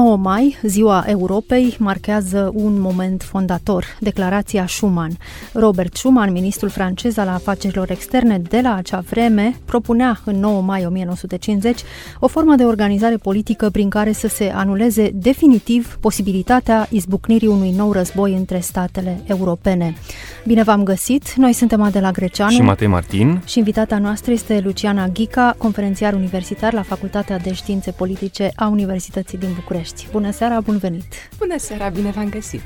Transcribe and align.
9 0.00 0.16
mai, 0.16 0.58
Ziua 0.62 1.04
Europei, 1.06 1.76
marchează 1.78 2.50
un 2.54 2.80
moment 2.80 3.22
fondator, 3.22 3.84
declarația 3.98 4.66
Schuman. 4.66 5.10
Robert 5.52 5.96
Schuman, 5.96 6.32
ministrul 6.32 6.68
francez 6.68 7.16
al 7.16 7.28
afacerilor 7.28 7.90
externe 7.90 8.38
de 8.38 8.60
la 8.62 8.74
acea 8.74 9.02
vreme, 9.10 9.56
propunea 9.64 10.20
în 10.24 10.38
9 10.38 10.60
mai 10.60 10.86
1950 10.86 11.80
o 12.18 12.26
formă 12.26 12.54
de 12.54 12.64
organizare 12.64 13.16
politică 13.16 13.70
prin 13.70 13.88
care 13.88 14.12
să 14.12 14.28
se 14.28 14.52
anuleze 14.54 15.10
definitiv 15.14 15.98
posibilitatea 16.00 16.86
izbucnirii 16.90 17.48
unui 17.48 17.70
nou 17.70 17.92
război 17.92 18.34
între 18.34 18.58
statele 18.60 19.20
europene. 19.24 19.94
Bine 20.46 20.62
v-am 20.62 20.82
găsit! 20.82 21.34
Noi 21.34 21.52
suntem 21.52 21.82
Adela 21.82 22.10
Greceanu 22.10 22.50
și 22.50 22.62
Matei 22.62 22.86
Martin 22.86 23.42
și 23.46 23.58
invitata 23.58 23.98
noastră 23.98 24.32
este 24.32 24.60
Luciana 24.64 25.08
Ghica, 25.08 25.54
conferențiar 25.58 26.12
universitar 26.12 26.72
la 26.72 26.82
Facultatea 26.82 27.38
de 27.38 27.52
Științe 27.52 27.90
Politice 27.90 28.50
a 28.56 28.66
Universității 28.66 29.38
din 29.38 29.48
București. 29.54 29.89
Bună 30.10 30.30
seara, 30.30 30.60
bun 30.60 30.78
venit! 30.78 31.04
Bună 31.38 31.58
seara, 31.58 31.88
bine 31.88 32.10
v-am 32.10 32.28
găsit! 32.28 32.62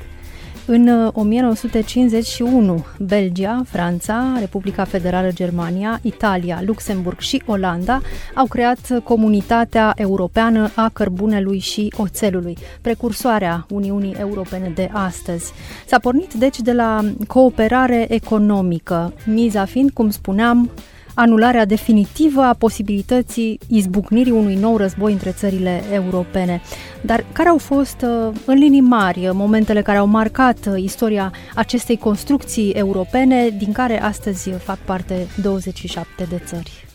În 0.67 1.11
1951, 1.13 2.73
uh, 2.73 2.81
Belgia, 2.99 3.63
Franța, 3.67 4.35
Republica 4.39 4.83
Federală 4.83 5.29
Germania, 5.33 5.99
Italia, 6.01 6.61
Luxemburg 6.65 7.19
și 7.19 7.41
Olanda 7.45 8.01
au 8.35 8.45
creat 8.45 8.99
Comunitatea 9.03 9.93
Europeană 9.95 10.71
a 10.75 10.89
Cărbunelui 10.93 11.59
și 11.59 11.93
Oțelului, 11.97 12.57
precursoarea 12.81 13.65
Uniunii 13.69 14.15
Europene 14.19 14.71
de 14.75 14.89
astăzi. 14.91 15.51
S-a 15.85 15.99
pornit 15.99 16.33
deci 16.33 16.59
de 16.59 16.73
la 16.73 17.01
cooperare 17.27 18.05
economică, 18.09 19.13
miza 19.25 19.65
fiind, 19.65 19.91
cum 19.91 20.09
spuneam, 20.09 20.69
anularea 21.15 21.65
definitivă 21.65 22.41
a 22.41 22.53
posibilității 22.53 23.59
izbucnirii 23.67 24.31
unui 24.31 24.55
nou 24.55 24.77
război 24.77 25.11
între 25.11 25.31
țările 25.31 25.83
europene. 25.93 26.61
Dar 27.01 27.25
care 27.31 27.49
au 27.49 27.57
fost, 27.57 28.01
uh, 28.01 28.35
în 28.45 28.57
linii 28.57 28.81
mari, 28.81 29.29
momentele 29.33 29.81
care 29.81 29.97
au 29.97 30.07
marcat 30.07 30.57
uh, 30.67 30.81
istoria 30.83 31.31
acestei 31.55 31.97
construcții 31.97 32.69
europene, 32.69 33.49
din 33.49 33.71
care 33.71 34.01
astăzi 34.01 34.49
fac 34.49 34.77
parte 34.77 35.27
27 35.41 36.25
de 36.29 36.41
țări? 36.45 36.85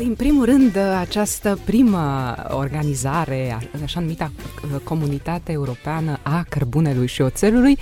Păi, 0.00 0.08
în 0.08 0.14
primul 0.14 0.44
rând, 0.44 0.76
această 1.00 1.58
primă 1.64 2.34
organizare, 2.48 3.58
așa 3.82 4.00
numită 4.00 4.32
uh, 4.62 4.80
Comunitate 4.84 5.52
Europeană 5.52 6.18
a 6.22 6.44
Cărbunelui 6.48 7.06
și 7.06 7.22
Oțelului, 7.22 7.78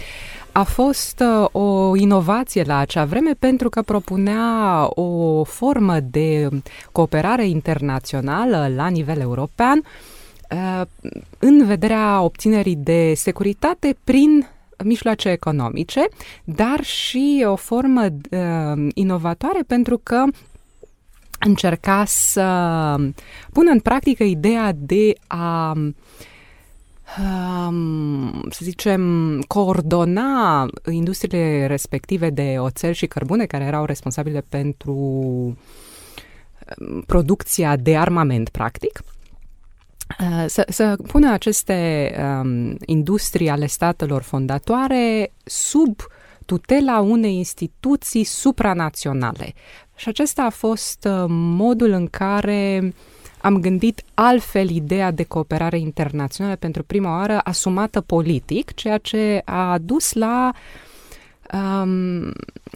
a 0.59 0.63
fost 0.63 1.21
uh, 1.21 1.49
o 1.53 1.97
inovație 1.97 2.63
la 2.63 2.79
acea 2.79 3.05
vreme 3.05 3.33
pentru 3.39 3.69
că 3.69 3.83
propunea 3.83 4.87
o 4.89 5.45
formă 5.45 6.01
de 6.01 6.49
cooperare 6.93 7.47
internațională 7.47 8.73
la 8.75 8.89
nivel 8.89 9.21
european 9.21 9.83
uh, 10.51 10.83
în 11.39 11.67
vederea 11.67 12.21
obținerii 12.21 12.77
de 12.77 13.13
securitate 13.15 13.97
prin 14.05 14.47
mijloace 14.85 15.29
economice, 15.29 16.09
dar 16.45 16.85
și 16.85 17.45
o 17.47 17.57
formă 17.57 18.05
uh, 18.05 18.89
inovatoare 18.95 19.61
pentru 19.67 20.01
că 20.03 20.25
încerca 21.39 22.05
să 22.07 22.43
pună 23.53 23.71
în 23.71 23.81
practică 23.81 24.23
ideea 24.23 24.73
de 24.77 25.13
a 25.27 25.73
uh, 25.77 25.89
să 28.51 28.59
zicem, 28.65 29.41
coordona 29.47 30.67
industriile 30.91 31.67
respective 31.67 32.31
de 32.31 32.57
oțel 32.59 32.93
și 32.93 33.07
cărbune 33.07 33.47
care 33.47 33.65
erau 33.65 33.85
responsabile 33.85 34.45
pentru 34.49 34.93
um, 34.93 35.57
producția 37.07 37.77
de 37.77 37.97
armament, 37.97 38.49
practic, 38.49 39.01
uh, 40.21 40.45
să, 40.47 40.65
să 40.69 40.97
pună 41.07 41.33
aceste 41.33 42.15
um, 42.19 42.77
industrii 42.85 43.49
ale 43.49 43.67
statelor 43.67 44.23
fondatoare 44.23 45.33
sub 45.45 46.01
tutela 46.45 47.01
unei 47.01 47.35
instituții 47.35 48.25
supranaționale. 48.25 49.55
Și 49.97 50.09
acesta 50.09 50.43
a 50.43 50.51
fost 50.51 51.05
uh, 51.11 51.25
modul 51.29 51.91
în 51.91 52.07
care 52.07 52.81
uh, 52.83 52.93
am 53.41 53.61
gândit 53.61 54.03
altfel 54.15 54.71
ideea 54.71 55.11
de 55.11 55.25
cooperare 55.25 55.79
internațională 55.79 56.57
pentru 56.57 56.83
prima 56.83 57.19
oară 57.19 57.41
asumată 57.45 58.01
politic, 58.01 58.75
ceea 58.75 58.99
ce 58.99 59.43
a 59.45 59.79
dus 59.79 60.13
la 60.13 60.53
um, 61.53 62.33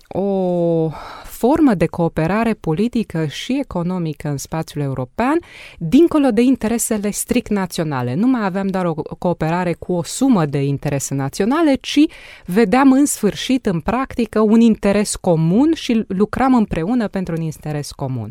o 0.09 0.91
formă 1.25 1.75
de 1.75 1.87
cooperare 1.87 2.55
politică 2.55 3.27
și 3.27 3.59
economică 3.59 4.29
în 4.29 4.37
spațiul 4.37 4.83
european, 4.83 5.39
dincolo 5.79 6.29
de 6.31 6.43
interesele 6.43 7.11
strict 7.11 7.51
naționale. 7.51 8.15
Nu 8.15 8.27
mai 8.27 8.45
aveam 8.45 8.67
doar 8.67 8.85
o 8.85 8.95
cooperare 8.95 9.73
cu 9.73 9.93
o 9.93 10.03
sumă 10.03 10.47
de 10.47 10.63
interese 10.63 11.15
naționale, 11.15 11.75
ci 11.75 12.01
vedeam 12.47 12.93
în 12.93 13.07
sfârșit, 13.07 13.67
în 13.67 13.81
practică, 13.81 14.41
un 14.41 14.61
interes 14.61 15.17
comun 15.17 15.73
și 15.75 16.05
lucram 16.07 16.55
împreună 16.55 17.09
pentru 17.09 17.35
un 17.35 17.43
interes 17.43 17.93
comun. 17.93 18.31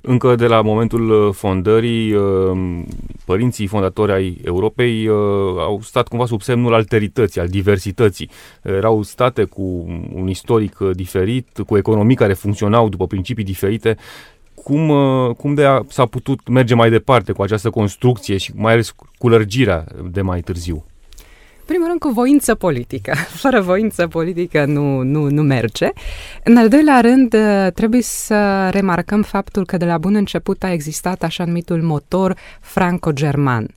Încă 0.00 0.34
de 0.34 0.46
la 0.46 0.60
momentul 0.60 1.10
uh, 1.10 1.34
fondării, 1.34 2.12
uh, 2.12 2.82
părinții 3.24 3.66
fondatori 3.66 4.12
ai 4.12 4.40
Europei 4.44 5.06
uh, 5.06 5.16
au 5.58 5.80
stat 5.82 6.08
cumva 6.08 6.26
sub 6.26 6.42
semnul 6.42 6.74
alterității, 6.74 7.40
al 7.40 7.48
diversității. 7.48 8.30
Erau 8.62 9.02
state 9.02 9.44
cu 9.44 9.62
un 10.14 10.28
istoric 10.28 10.78
diferit, 10.78 11.48
cu 11.66 11.76
economii 11.76 12.16
care 12.16 12.32
funcționau 12.32 12.88
după 12.88 13.06
principii 13.06 13.44
diferite. 13.44 13.96
Cum, 14.54 14.92
cum 15.32 15.54
de 15.54 15.64
a, 15.64 15.80
s-a 15.88 16.06
putut 16.06 16.48
merge 16.48 16.74
mai 16.74 16.90
departe 16.90 17.32
cu 17.32 17.42
această 17.42 17.70
construcție 17.70 18.36
și 18.36 18.52
mai 18.54 18.72
ales 18.72 18.94
cu 19.18 19.28
lărgirea 19.28 19.84
de 20.10 20.20
mai 20.20 20.40
târziu? 20.40 20.84
Primul 21.66 21.86
rând 21.86 22.00
cu 22.00 22.08
voință 22.08 22.54
politică. 22.54 23.14
Fără 23.42 23.60
voință 23.60 24.06
politică 24.06 24.64
nu, 24.64 25.02
nu, 25.02 25.30
nu 25.30 25.42
merge. 25.42 25.88
În 26.44 26.56
al 26.56 26.68
doilea 26.68 27.00
rând, 27.00 27.34
uh, 27.34 27.72
trebuie 27.74 28.02
să 28.02 28.68
remarcăm 28.68 29.22
faptul 29.22 29.66
că 29.66 29.76
de 29.76 29.84
la 29.84 29.98
bun 29.98 30.14
început 30.14 30.62
a 30.62 30.72
existat 30.72 31.22
așa 31.22 31.44
numitul 31.44 31.82
motor 31.82 32.36
franco-german, 32.60 33.68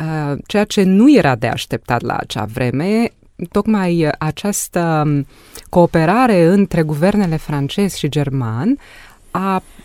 uh, 0.00 0.38
ceea 0.46 0.64
ce 0.64 0.82
nu 0.82 1.12
era 1.12 1.34
de 1.34 1.46
așteptat 1.46 2.02
la 2.02 2.16
acea 2.16 2.44
vreme, 2.44 3.10
tocmai 3.50 4.10
această 4.18 5.02
um, 5.06 5.26
cooperare 5.68 6.44
între 6.44 6.82
guvernele 6.82 7.36
francez 7.36 7.94
și 7.94 8.08
german 8.08 8.78
a 9.30 9.54
Uh, 9.56 9.83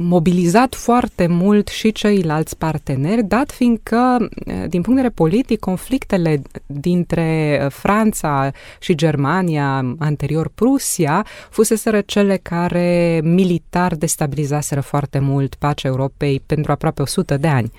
mobilizat 0.00 0.74
foarte 0.74 1.26
mult 1.26 1.68
și 1.68 1.92
ceilalți 1.92 2.56
parteneri, 2.56 3.24
dat 3.24 3.52
fiindcă, 3.52 4.16
uh, 4.20 4.54
din 4.68 4.82
punct 4.82 4.86
de 4.86 4.92
vedere 4.94 5.08
politic, 5.14 5.58
conflictele 5.58 6.42
dintre 6.66 7.60
uh, 7.64 7.70
Franța 7.70 8.50
și 8.80 8.94
Germania, 8.94 9.94
anterior 9.98 10.50
Prusia, 10.54 11.26
fuseseră 11.50 12.00
cele 12.00 12.36
care 12.36 13.20
militar 13.24 13.94
destabilizaseră 13.94 14.80
foarte 14.80 15.18
mult 15.18 15.54
pacea 15.54 15.88
Europei 15.88 16.42
pentru 16.46 16.72
aproape 16.72 17.02
100 17.02 17.36
de 17.36 17.48
ani. 17.48 17.72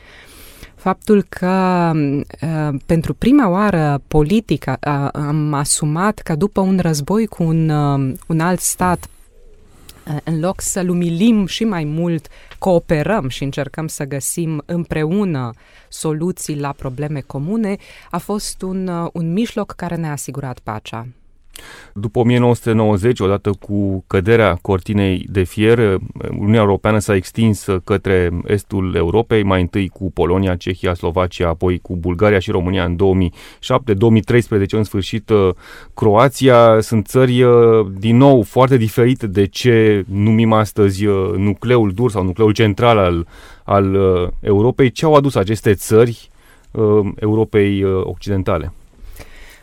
Faptul 0.75 1.25
că 1.29 1.91
pentru 2.85 3.13
prima 3.13 3.49
oară 3.49 4.01
politica 4.07 4.77
am 5.13 5.53
asumat 5.53 6.19
că 6.19 6.35
după 6.35 6.61
un 6.61 6.79
război 6.81 7.25
cu 7.25 7.43
un, 7.43 7.69
un 8.27 8.39
alt 8.39 8.59
stat 8.59 9.05
Eh, 9.05 9.20
în 10.23 10.39
loc 10.39 10.61
să-l 10.61 10.89
umilim 10.89 11.45
și 11.45 11.63
mai 11.63 11.83
mult, 11.83 12.27
cooperăm 12.59 13.29
și 13.29 13.43
încercăm 13.43 13.87
să 13.87 14.03
găsim 14.03 14.63
împreună 14.65 15.51
soluții 15.89 16.59
la 16.59 16.71
probleme 16.71 17.19
comune, 17.19 17.77
a 18.09 18.17
fost 18.17 18.61
un, 18.61 18.87
eh, 18.87 19.07
un 19.13 19.33
mijloc 19.33 19.71
care 19.71 19.95
ne-a 19.95 20.11
asigurat 20.11 20.59
pacea. 20.59 21.07
După 21.93 22.19
1990, 22.19 23.19
odată 23.19 23.51
cu 23.59 24.03
căderea 24.07 24.57
cortinei 24.61 25.25
de 25.29 25.43
fier, 25.43 25.97
Uniunea 26.31 26.59
Europeană 26.59 26.99
s-a 26.99 27.15
extins 27.15 27.65
către 27.83 28.29
estul 28.47 28.95
Europei, 28.95 29.43
mai 29.43 29.61
întâi 29.61 29.87
cu 29.87 30.11
Polonia, 30.11 30.55
Cehia, 30.55 30.93
Slovacia, 30.93 31.47
apoi 31.47 31.79
cu 31.79 31.95
Bulgaria 31.97 32.39
și 32.39 32.51
România 32.51 32.83
în 32.83 32.95
2007, 32.95 33.93
2013 33.93 34.77
în 34.77 34.83
sfârșit 34.83 35.31
Croația. 35.93 36.79
Sunt 36.79 37.07
țări 37.07 37.45
din 37.97 38.17
nou 38.17 38.41
foarte 38.41 38.77
diferite 38.77 39.27
de 39.27 39.45
ce 39.45 40.03
numim 40.07 40.53
astăzi 40.53 41.05
nucleul 41.37 41.91
dur 41.91 42.11
sau 42.11 42.23
nucleul 42.23 42.53
central 42.53 42.97
al, 42.97 43.27
al 43.63 43.97
Europei. 44.39 44.91
Ce 44.91 45.05
au 45.05 45.13
adus 45.13 45.35
aceste 45.35 45.73
țări 45.73 46.29
Europei 47.15 47.83
Occidentale? 48.03 48.73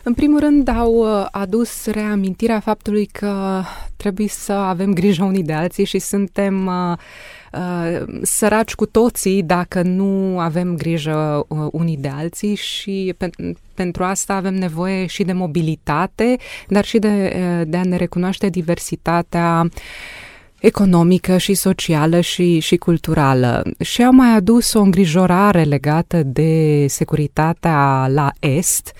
În 0.09 0.15
primul 0.15 0.39
rând 0.39 0.67
au 0.67 0.93
uh, 0.93 1.27
adus 1.31 1.85
reamintirea 1.85 2.59
faptului 2.59 3.05
că 3.05 3.61
trebuie 3.95 4.27
să 4.27 4.51
avem 4.51 4.93
grijă 4.93 5.23
unii 5.23 5.43
de 5.43 5.53
alții 5.53 5.85
și 5.85 5.99
suntem 5.99 6.65
uh, 6.65 6.97
uh, 7.53 8.19
săraci 8.21 8.75
cu 8.75 8.85
toții 8.85 9.43
dacă 9.43 9.81
nu 9.81 10.39
avem 10.39 10.75
grijă 10.75 11.45
uh, 11.47 11.67
unii 11.71 11.97
de 11.97 12.07
alții 12.07 12.55
și 12.55 13.13
pe, 13.17 13.29
pentru 13.73 14.03
asta 14.03 14.33
avem 14.33 14.53
nevoie 14.53 15.05
și 15.05 15.23
de 15.23 15.33
mobilitate, 15.33 16.35
dar 16.67 16.85
și 16.85 16.99
de, 16.99 17.07
uh, 17.35 17.67
de 17.67 17.77
a 17.77 17.83
ne 17.83 17.95
recunoaște 17.95 18.49
diversitatea 18.49 19.69
economică 20.59 21.37
și 21.37 21.53
socială 21.53 22.19
și, 22.19 22.59
și 22.59 22.77
culturală. 22.77 23.63
Și 23.79 24.03
au 24.03 24.11
mai 24.11 24.35
adus 24.35 24.73
o 24.73 24.81
îngrijorare 24.81 25.63
legată 25.63 26.23
de 26.23 26.85
securitatea 26.87 28.07
la 28.07 28.31
Est, 28.39 28.93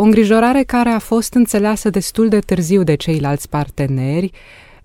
o 0.00 0.02
îngrijorare 0.02 0.62
care 0.62 0.88
a 0.88 0.98
fost 0.98 1.34
înțeleasă 1.34 1.90
destul 1.90 2.28
de 2.28 2.38
târziu 2.38 2.82
de 2.82 2.94
ceilalți 2.94 3.48
parteneri, 3.48 4.30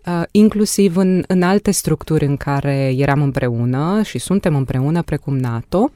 uh, 0.06 0.22
inclusiv 0.32 0.96
în, 0.98 1.24
în 1.28 1.42
alte 1.42 1.72
structuri 1.72 2.26
în 2.26 2.38
care 2.38 2.94
eram 2.98 3.22
împreună 3.22 4.02
și 4.04 4.18
suntem 4.18 4.56
împreună, 4.56 5.02
precum 5.02 5.38
NATO. 5.38 5.92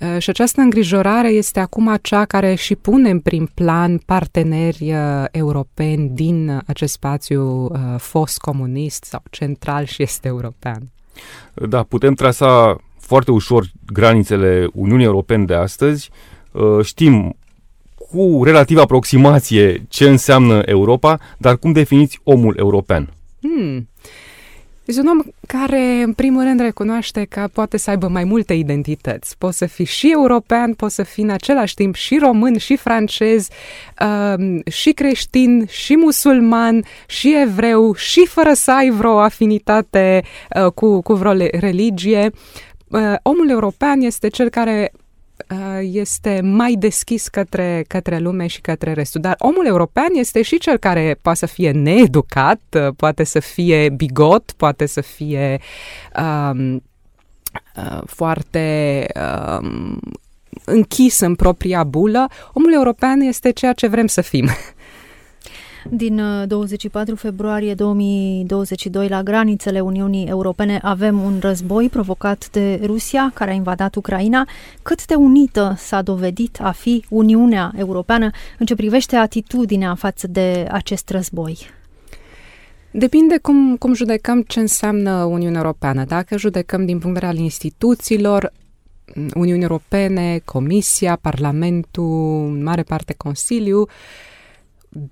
Uh, 0.00 0.18
și 0.18 0.30
această 0.30 0.60
îngrijorare 0.60 1.28
este 1.28 1.60
acum 1.60 1.96
cea 2.02 2.24
care 2.24 2.54
și 2.54 2.74
pune 2.74 3.10
în 3.10 3.20
prim 3.20 3.50
plan 3.54 3.98
parteneri 3.98 4.92
uh, 4.92 5.24
europeni 5.30 6.08
din 6.08 6.62
acest 6.66 6.92
spațiu 6.92 7.72
fost 7.96 8.38
comunist 8.38 9.04
sau 9.04 9.22
central 9.30 9.84
și 9.84 10.02
este 10.02 10.28
european. 10.28 10.90
Da, 11.54 11.82
putem 11.82 12.14
trasa 12.14 12.76
foarte 13.00 13.30
ușor 13.30 13.64
granițele 13.92 14.68
Uniunii 14.72 15.04
Europene 15.04 15.44
de 15.44 15.54
astăzi. 15.54 16.10
Știm 16.82 17.36
cu 18.10 18.44
relativă 18.44 18.80
aproximație 18.80 19.86
ce 19.88 20.08
înseamnă 20.08 20.62
Europa, 20.64 21.18
dar 21.38 21.56
cum 21.56 21.72
definiți 21.72 22.20
omul 22.22 22.54
european? 22.58 23.12
Hmm. 23.40 23.88
Este 24.88 25.00
un 25.00 25.06
om 25.06 25.20
care, 25.46 26.02
în 26.04 26.12
primul 26.12 26.42
rând, 26.42 26.60
recunoaște 26.60 27.24
că 27.24 27.48
poate 27.52 27.76
să 27.76 27.90
aibă 27.90 28.08
mai 28.08 28.24
multe 28.24 28.54
identități. 28.54 29.38
Poți 29.38 29.58
să 29.58 29.66
fii 29.66 29.84
și 29.84 30.10
european, 30.10 30.74
poți 30.74 30.94
să 30.94 31.02
fii 31.02 31.22
în 31.22 31.30
același 31.30 31.74
timp 31.74 31.94
și 31.94 32.18
român, 32.18 32.58
și 32.58 32.76
francez, 32.76 33.48
uh, 34.02 34.60
și 34.70 34.92
creștin, 34.92 35.66
și 35.70 35.96
musulman, 35.96 36.84
și 37.06 37.36
evreu, 37.40 37.94
și 37.94 38.26
fără 38.26 38.52
să 38.52 38.72
ai 38.72 38.90
vreo 38.90 39.18
afinitate 39.18 40.22
uh, 40.64 40.72
cu, 40.72 41.02
cu 41.02 41.14
vreo 41.14 41.32
religie. 41.50 42.30
Uh, 42.88 43.14
omul 43.22 43.50
european 43.50 44.00
este 44.00 44.28
cel 44.28 44.48
care 44.48 44.92
Uh, 44.92 45.07
este 45.80 46.40
mai 46.40 46.74
deschis 46.78 47.28
către, 47.28 47.84
către 47.88 48.18
lume 48.18 48.46
și 48.46 48.60
către 48.60 48.92
restul. 48.92 49.20
Dar 49.20 49.34
omul 49.38 49.66
european 49.66 50.08
este 50.12 50.42
și 50.42 50.58
cel 50.58 50.76
care 50.76 51.18
poate 51.22 51.38
să 51.38 51.46
fie 51.46 51.70
needucat, 51.70 52.60
uh, 52.72 52.88
poate 52.96 53.24
să 53.24 53.40
fie 53.40 53.88
bigot, 53.88 54.52
poate 54.56 54.86
să 54.86 55.00
fie 55.00 55.60
um, 56.18 56.74
uh, 56.74 58.02
foarte 58.06 59.06
um, 59.60 60.00
închis 60.64 61.20
în 61.20 61.34
propria 61.34 61.84
bulă. 61.84 62.26
Omul 62.52 62.72
european 62.72 63.20
este 63.20 63.50
ceea 63.50 63.72
ce 63.72 63.86
vrem 63.86 64.06
să 64.06 64.20
fim. 64.20 64.48
Din 65.84 66.22
24 66.46 67.12
uh, 67.12 67.18
februarie 67.18 67.74
2022 67.74 69.08
la 69.08 69.22
granițele 69.22 69.80
Uniunii 69.80 70.26
Europene 70.26 70.78
avem 70.82 71.22
un 71.22 71.38
război 71.40 71.88
provocat 71.88 72.50
de 72.50 72.80
Rusia 72.84 73.30
care 73.34 73.50
a 73.50 73.54
invadat 73.54 73.94
Ucraina. 73.94 74.48
Cât 74.82 75.06
de 75.06 75.14
unită 75.14 75.74
s-a 75.76 76.02
dovedit 76.02 76.58
a 76.60 76.70
fi 76.70 77.04
Uniunea 77.08 77.72
Europeană 77.76 78.30
în 78.58 78.66
ce 78.66 78.74
privește 78.74 79.16
atitudinea 79.16 79.94
față 79.94 80.26
de 80.26 80.66
acest 80.70 81.10
război? 81.10 81.58
Depinde 82.90 83.38
cum, 83.42 83.76
cum 83.76 83.94
judecăm 83.94 84.42
ce 84.42 84.60
înseamnă 84.60 85.24
Uniunea 85.24 85.60
Europeană. 85.60 86.04
Dacă 86.04 86.36
judecăm 86.36 86.84
din 86.84 86.98
punct 86.98 87.14
de 87.14 87.20
vedere 87.20 87.38
al 87.38 87.44
instituțiilor, 87.44 88.52
Uniunii 89.34 89.62
Europene, 89.62 90.40
Comisia, 90.44 91.18
Parlamentul, 91.20 92.44
în 92.46 92.62
mare 92.62 92.82
parte 92.82 93.14
Consiliu, 93.16 93.86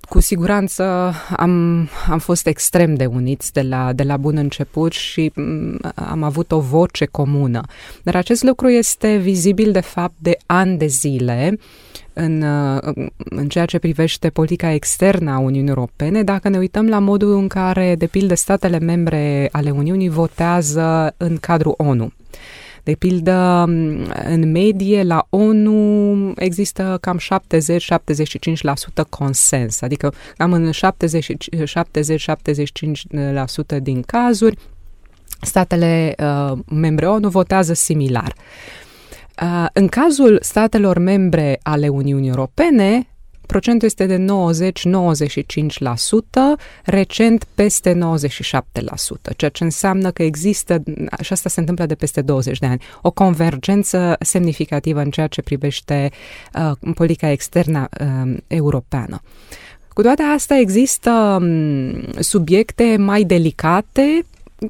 cu 0.09 0.21
siguranță 0.21 1.15
am, 1.37 1.88
am 2.09 2.19
fost 2.19 2.47
extrem 2.47 2.94
de 2.94 3.06
uniți 3.06 3.53
de 3.53 3.62
la, 3.62 3.93
de 3.93 4.03
la 4.03 4.17
bun 4.17 4.37
început 4.37 4.93
și 4.93 5.33
mm, 5.35 5.79
am 5.94 6.23
avut 6.23 6.53
o 6.53 6.61
voce 6.61 7.05
comună. 7.05 7.61
Dar 8.03 8.17
acest 8.17 8.43
lucru 8.43 8.69
este 8.69 9.17
vizibil 9.17 9.73
de 9.73 9.81
fapt 9.81 10.15
de 10.19 10.37
ani 10.47 10.79
de 10.79 10.87
zile 10.87 11.59
în, 12.12 12.43
în 13.17 13.49
ceea 13.49 13.65
ce 13.65 13.79
privește 13.79 14.31
politica 14.31 14.73
externă 14.73 15.31
a 15.31 15.38
Uniunii 15.38 15.69
Europene, 15.69 16.23
dacă 16.23 16.49
ne 16.49 16.59
uităm 16.59 16.89
la 16.89 16.99
modul 16.99 17.37
în 17.37 17.49
care, 17.49 17.94
de 17.99 18.06
pildă, 18.06 18.35
statele 18.35 18.79
membre 18.79 19.49
ale 19.53 19.71
Uniunii 19.71 20.09
votează 20.09 21.15
în 21.17 21.37
cadrul 21.37 21.75
ONU. 21.77 22.12
De 22.87 22.94
pildă, 22.94 23.65
în 24.25 24.50
medie, 24.50 25.03
la 25.03 25.27
ONU 25.31 26.33
există 26.37 26.99
cam 27.00 27.19
70-75% 27.19 27.23
consens, 29.09 29.81
adică 29.81 30.15
cam 30.37 30.53
în 30.53 30.71
70-75% 33.79 33.83
din 33.83 34.03
cazuri 34.03 34.59
statele 35.41 36.15
uh, 36.19 36.53
membre 36.67 37.06
ONU 37.06 37.29
votează 37.29 37.73
similar. 37.73 38.35
Uh, 39.43 39.67
în 39.73 39.87
cazul 39.89 40.39
statelor 40.43 40.99
membre 40.99 41.61
ale 41.62 41.89
Uniunii 41.89 42.29
Europene, 42.29 43.06
procentul 43.46 43.87
este 43.88 44.06
de 44.06 44.25
90-95%, 44.25 44.26
recent 46.84 47.44
peste 47.54 47.93
97%, 47.94 47.98
ceea 49.37 49.50
ce 49.50 49.64
înseamnă 49.64 50.10
că 50.10 50.22
există, 50.22 50.82
și 51.20 51.32
asta 51.32 51.48
se 51.48 51.60
întâmplă 51.60 51.87
de 51.87 51.94
peste 51.94 52.20
20 52.20 52.58
de 52.58 52.66
ani, 52.66 52.82
o 53.02 53.10
convergență 53.10 54.16
semnificativă 54.20 55.00
în 55.00 55.10
ceea 55.10 55.26
ce 55.26 55.43
privește 55.43 56.10
uh, 56.54 56.93
politica 56.94 57.31
externă 57.31 57.88
uh, 58.00 58.37
europeană. 58.46 59.20
Cu 59.88 60.02
toate 60.02 60.22
astea 60.22 60.58
există 60.58 61.10
um, 61.40 62.02
subiecte 62.19 62.96
mai 62.98 63.22
delicate 63.22 64.25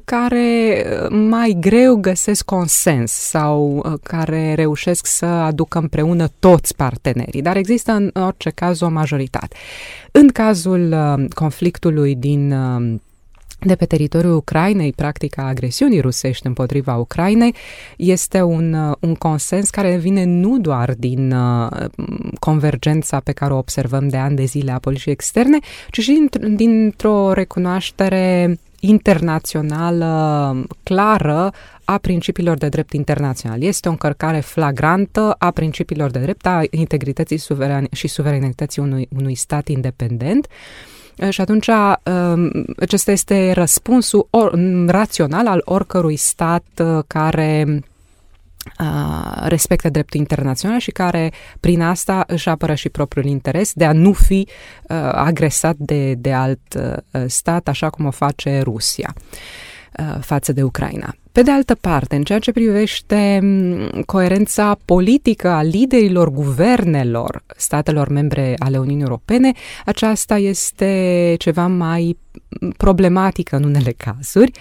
care 0.05 0.85
uh, 0.85 1.09
mai 1.09 1.57
greu 1.59 1.95
găsesc 1.95 2.45
consens 2.45 3.11
sau 3.11 3.81
uh, 3.85 3.93
care 4.03 4.53
reușesc 4.53 5.05
să 5.05 5.25
aducă 5.25 5.77
împreună 5.77 6.27
toți 6.39 6.75
partenerii, 6.75 7.41
dar 7.41 7.57
există 7.57 7.91
în 7.91 8.11
orice 8.13 8.49
caz 8.49 8.81
o 8.81 8.89
majoritate. 8.89 9.55
În 10.11 10.27
cazul 10.27 10.91
uh, 10.91 11.25
conflictului 11.33 12.15
din 12.15 12.53
de 13.59 13.75
pe 13.75 13.85
teritoriul 13.85 14.35
Ucrainei, 14.35 14.93
practica 14.93 15.43
agresiunii 15.43 15.99
rusești 15.99 16.47
împotriva 16.47 16.95
Ucrainei, 16.95 17.55
este 17.97 18.41
un, 18.41 18.73
un 18.99 19.15
consens 19.15 19.69
care 19.69 19.97
vine 19.97 20.23
nu 20.23 20.59
doar 20.59 20.93
din 20.97 21.31
uh, 21.31 21.69
convergența 22.39 23.19
pe 23.19 23.31
care 23.31 23.53
o 23.53 23.57
observăm 23.57 24.07
de 24.07 24.17
ani 24.17 24.35
de 24.35 24.43
zile 24.43 24.71
a 24.71 24.79
politicii 24.79 25.11
externe, 25.11 25.57
ci 25.91 25.99
și 25.99 26.29
dintr-o 26.55 27.33
recunoaștere 27.33 28.57
internațională 28.87 30.65
clară 30.83 31.53
a 31.83 31.97
principiilor 31.97 32.57
de 32.57 32.69
drept 32.69 32.93
internațional. 32.93 33.61
Este 33.61 33.87
o 33.87 33.91
încărcare 33.91 34.39
flagrantă 34.39 35.35
a 35.37 35.51
principiilor 35.51 36.11
de 36.11 36.19
drept, 36.19 36.45
a 36.45 36.61
integrității 36.69 37.39
suveran- 37.39 37.91
și 37.91 38.07
suveranității 38.07 38.81
unui, 38.81 39.07
unui 39.17 39.35
stat 39.35 39.67
independent. 39.67 40.47
Și 41.29 41.41
atunci 41.41 41.67
um, 41.67 42.51
acesta 42.77 43.11
este 43.11 43.51
răspunsul 43.51 44.27
or, 44.29 44.59
rațional 44.87 45.47
al 45.47 45.61
oricărui 45.65 46.15
stat 46.15 46.65
uh, 46.81 47.03
care 47.07 47.81
respectă 49.43 49.89
dreptul 49.89 50.19
internațional 50.19 50.79
și 50.79 50.91
care 50.91 51.31
prin 51.59 51.81
asta 51.81 52.23
își 52.27 52.49
apără 52.49 52.73
și 52.73 52.89
propriul 52.89 53.25
interes 53.25 53.73
de 53.73 53.85
a 53.85 53.91
nu 53.91 54.13
fi 54.13 54.47
uh, 54.47 54.95
agresat 55.11 55.75
de, 55.77 56.13
de 56.13 56.33
alt 56.33 56.73
uh, 56.77 57.23
stat, 57.27 57.67
așa 57.67 57.89
cum 57.89 58.05
o 58.05 58.11
face 58.11 58.61
Rusia 58.61 59.13
uh, 59.99 60.17
față 60.19 60.53
de 60.53 60.63
Ucraina. 60.63 61.15
Pe 61.37 61.43
de 61.43 61.51
altă 61.51 61.75
parte, 61.75 62.15
în 62.15 62.23
ceea 62.23 62.39
ce 62.39 62.51
privește 62.51 63.39
coerența 64.05 64.77
politică 64.85 65.47
a 65.47 65.61
liderilor 65.61 66.29
guvernelor 66.29 67.43
statelor 67.57 68.09
membre 68.09 68.53
ale 68.57 68.77
Uniunii 68.77 69.03
Europene, 69.03 69.51
aceasta 69.85 70.37
este 70.37 71.35
ceva 71.37 71.67
mai 71.67 72.17
problematică 72.77 73.55
în 73.55 73.63
unele 73.63 73.91
cazuri. 73.91 74.51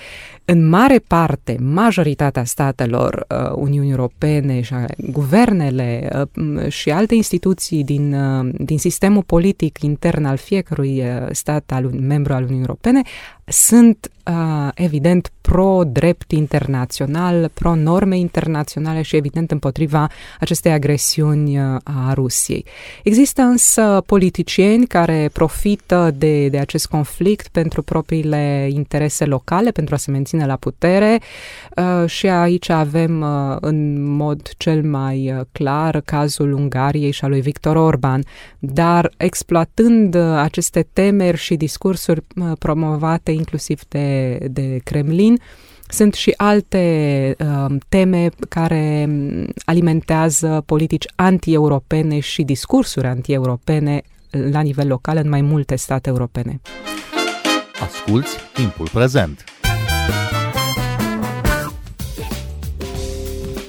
În 0.44 0.68
mare 0.68 0.98
parte, 0.98 1.56
majoritatea 1.60 2.44
statelor 2.44 3.26
uh, 3.28 3.52
Uniunii 3.54 3.90
Europene 3.90 4.60
și 4.60 4.74
guvernele 4.96 6.08
uh, 6.34 6.68
și 6.68 6.90
alte 6.90 7.14
instituții 7.14 7.84
din, 7.84 8.14
uh, 8.14 8.48
din 8.58 8.78
sistemul 8.78 9.22
politic 9.22 9.78
intern 9.82 10.24
al 10.24 10.36
fiecărui 10.36 11.00
uh, 11.00 11.26
stat 11.30 11.70
al, 11.74 11.84
membru 11.84 12.32
al 12.32 12.42
Uniunii 12.42 12.66
Europene 12.66 13.02
sunt 13.46 14.10
uh, 14.30 14.68
evident 14.74 15.32
pro-drept 15.46 16.30
internațional, 16.30 17.50
pro-norme 17.54 18.18
internaționale 18.18 19.02
și 19.02 19.16
evident 19.16 19.50
împotriva 19.50 20.08
acestei 20.40 20.72
agresiuni 20.72 21.58
uh, 21.58 21.76
a 21.84 22.12
Rusiei. 22.14 22.64
Există 23.02 23.42
însă 23.42 24.02
politicieni 24.06 24.86
care 24.86 25.30
profită 25.32 26.14
de, 26.16 26.48
de 26.48 26.58
acest 26.58 26.86
conflict 26.86 27.48
pentru 27.48 27.82
propriile 27.82 28.68
interese 28.70 29.24
locale, 29.24 29.70
pentru 29.70 29.94
a 29.94 29.98
se 29.98 30.10
menține 30.10 30.46
la 30.46 30.56
putere 30.56 31.20
uh, 31.76 32.08
și 32.08 32.26
aici 32.28 32.68
avem 32.68 33.20
uh, 33.20 33.56
în 33.60 34.02
mod 34.02 34.50
cel 34.56 34.82
mai 34.82 35.32
uh, 35.32 35.44
clar 35.52 36.00
cazul 36.00 36.52
Ungariei 36.52 37.10
și 37.10 37.24
a 37.24 37.28
lui 37.28 37.40
Victor 37.40 37.76
Orban, 37.76 38.24
dar 38.58 39.12
exploatând 39.16 40.14
uh, 40.14 40.22
aceste 40.22 40.86
temeri 40.92 41.36
și 41.36 41.56
discursuri 41.56 42.22
uh, 42.36 42.52
promovate 42.58 43.30
inclusiv 43.30 43.80
de, 43.88 44.38
de 44.50 44.80
Kremlin, 44.84 45.35
sunt 45.88 46.14
și 46.14 46.34
alte 46.36 47.36
uh, 47.38 47.76
teme 47.88 48.28
care 48.48 49.08
alimentează 49.64 50.62
politici 50.66 51.06
anti-europene 51.14 52.18
și 52.18 52.42
discursuri 52.42 53.06
anti-europene 53.06 54.02
la 54.30 54.60
nivel 54.60 54.88
local 54.88 55.16
în 55.16 55.28
mai 55.28 55.40
multe 55.40 55.76
state 55.76 56.08
europene. 56.08 56.60
Asculți 57.80 58.36
timpul 58.54 58.88
prezent! 58.92 59.55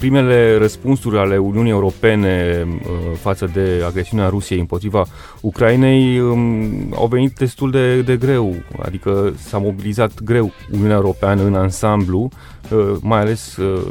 Primele 0.00 0.56
răspunsuri 0.58 1.18
ale 1.18 1.36
Uniunii 1.38 1.70
Europene 1.70 2.66
uh, 2.66 3.16
față 3.18 3.50
de 3.52 3.82
agresiunea 3.86 4.28
Rusiei 4.28 4.58
împotriva 4.58 5.06
Ucrainei 5.40 6.20
um, 6.20 6.94
au 6.94 7.06
venit 7.06 7.32
destul 7.34 7.70
de, 7.70 8.02
de 8.02 8.16
greu, 8.16 8.54
adică 8.82 9.32
s-a 9.36 9.58
mobilizat 9.58 10.22
greu 10.22 10.52
Uniunea 10.72 10.96
Europeană 10.96 11.42
în 11.42 11.54
ansamblu, 11.54 12.28
uh, 12.70 12.96
mai 13.00 13.20
ales 13.20 13.56
uh, 13.56 13.86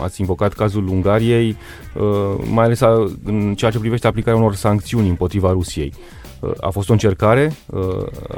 ați 0.00 0.20
invocat 0.20 0.52
cazul 0.52 0.88
Ungariei, 0.88 1.56
mai 2.52 2.64
ales 2.64 2.80
în 3.24 3.54
ceea 3.56 3.70
ce 3.70 3.78
privește 3.78 4.06
aplicarea 4.06 4.40
unor 4.40 4.54
sancțiuni 4.54 5.08
împotriva 5.08 5.50
Rusiei. 5.50 5.92
A 6.60 6.70
fost 6.70 6.88
o 6.88 6.92
încercare 6.92 7.52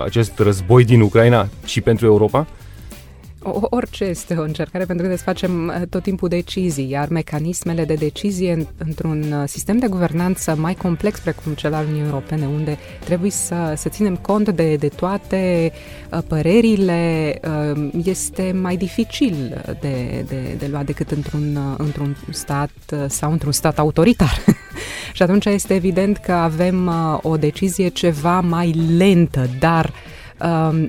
acest 0.04 0.38
război 0.38 0.84
din 0.84 1.00
Ucraina 1.00 1.48
și 1.64 1.80
pentru 1.80 2.06
Europa? 2.06 2.46
Orice 3.44 4.04
este 4.04 4.34
o 4.34 4.42
încercare, 4.42 4.84
pentru 4.84 5.06
că 5.06 5.16
facem 5.16 5.66
uh, 5.66 5.86
tot 5.90 6.02
timpul 6.02 6.28
decizii, 6.28 6.90
iar 6.90 7.08
mecanismele 7.08 7.84
de 7.84 7.94
decizie 7.94 8.66
într-un 8.78 9.32
uh, 9.32 9.42
sistem 9.46 9.78
de 9.78 9.86
guvernanță 9.86 10.56
mai 10.56 10.74
complex 10.74 11.18
precum 11.18 11.52
cel 11.52 11.74
al 11.74 11.84
Uniunii 11.84 12.06
Europene, 12.06 12.46
unde 12.46 12.78
trebuie 13.04 13.30
să, 13.30 13.74
să 13.76 13.88
ținem 13.88 14.16
cont 14.16 14.48
de, 14.48 14.76
de 14.76 14.88
toate 14.88 15.72
uh, 16.12 16.18
părerile, 16.26 17.40
este 18.04 18.52
mai 18.60 18.76
dificil 18.76 19.64
de, 19.80 20.24
de, 20.28 20.54
de 20.58 20.66
luat 20.70 20.84
decât 20.84 21.10
într-un, 21.10 21.76
într-un 21.78 22.16
stat 22.30 22.70
sau 23.06 23.32
într-un 23.32 23.52
stat 23.52 23.78
autoritar. 23.78 24.44
Și 25.12 25.22
atunci 25.22 25.44
este 25.44 25.74
evident 25.74 26.16
că 26.16 26.32
avem 26.32 26.90
o 27.22 27.36
decizie 27.36 27.88
ceva 27.88 28.40
mai 28.40 28.70
lentă, 28.96 29.48
dar 29.58 29.84
uh, 29.84 30.11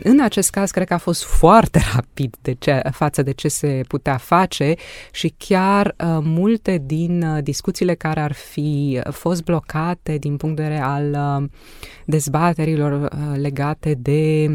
în 0.03 0.19
acest 0.22 0.50
caz, 0.50 0.72
cred 0.72 0.88
că 0.88 0.93
a 0.93 0.98
fost 0.98 1.24
foarte 1.24 1.81
rapid 1.95 2.36
de 2.41 2.53
ce, 2.53 2.81
față 2.91 3.22
de 3.22 3.31
ce 3.31 3.48
se 3.48 3.83
putea 3.88 4.17
face 4.17 4.75
și 5.12 5.33
chiar 5.38 5.88
uh, 5.88 6.17
multe 6.22 6.81
din 6.86 7.22
uh, 7.22 7.43
discuțiile 7.43 7.93
care 7.93 8.19
ar 8.19 8.31
fi 8.31 9.01
fost 9.10 9.43
blocate 9.43 10.17
din 10.17 10.38
punct 10.38 10.55
de 10.55 10.62
vedere 10.62 10.81
al 10.81 11.41
uh, 11.41 11.50
dezbaterilor 12.05 13.10
legate 13.36 13.93
de 13.93 14.50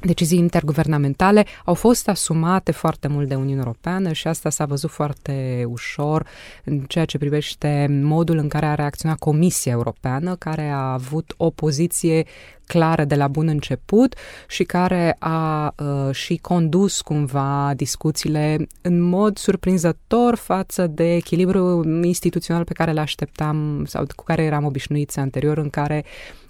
decizii 0.00 0.38
interguvernamentale 0.38 1.46
au 1.64 1.74
fost 1.74 2.08
asumate 2.08 2.72
foarte 2.72 3.08
mult 3.08 3.28
de 3.28 3.34
Uniunea 3.34 3.62
Europeană 3.64 4.12
și 4.12 4.28
asta 4.28 4.50
s-a 4.50 4.64
văzut 4.64 4.90
foarte 4.90 5.64
ușor 5.68 6.26
în 6.64 6.78
ceea 6.78 7.04
ce 7.04 7.18
privește 7.18 7.86
modul 8.02 8.36
în 8.36 8.48
care 8.48 8.66
a 8.66 8.74
reacționat 8.74 9.18
Comisia 9.18 9.72
Europeană, 9.72 10.36
care 10.36 10.68
a 10.68 10.92
avut 10.92 11.34
o 11.36 11.50
poziție 11.50 12.24
clară 12.66 13.04
de 13.04 13.14
la 13.14 13.28
bun 13.28 13.48
început 13.48 14.14
și 14.48 14.64
care 14.64 15.16
a 15.18 15.74
uh, 15.78 16.14
și 16.14 16.36
condus 16.36 17.00
cumva 17.00 17.72
discuțiile 17.76 18.66
în 18.82 19.00
mod 19.00 19.36
surprinzător 19.38 20.34
față 20.34 20.86
de 20.86 21.14
echilibru 21.14 21.82
instituțional 22.02 22.64
pe 22.64 22.72
care 22.72 22.92
le 22.92 23.00
așteptam 23.00 23.84
sau 23.84 24.04
cu 24.16 24.24
care 24.24 24.42
eram 24.42 24.64
obișnuiți 24.64 25.18
anterior, 25.18 25.58
în 25.58 25.70
care 25.70 26.04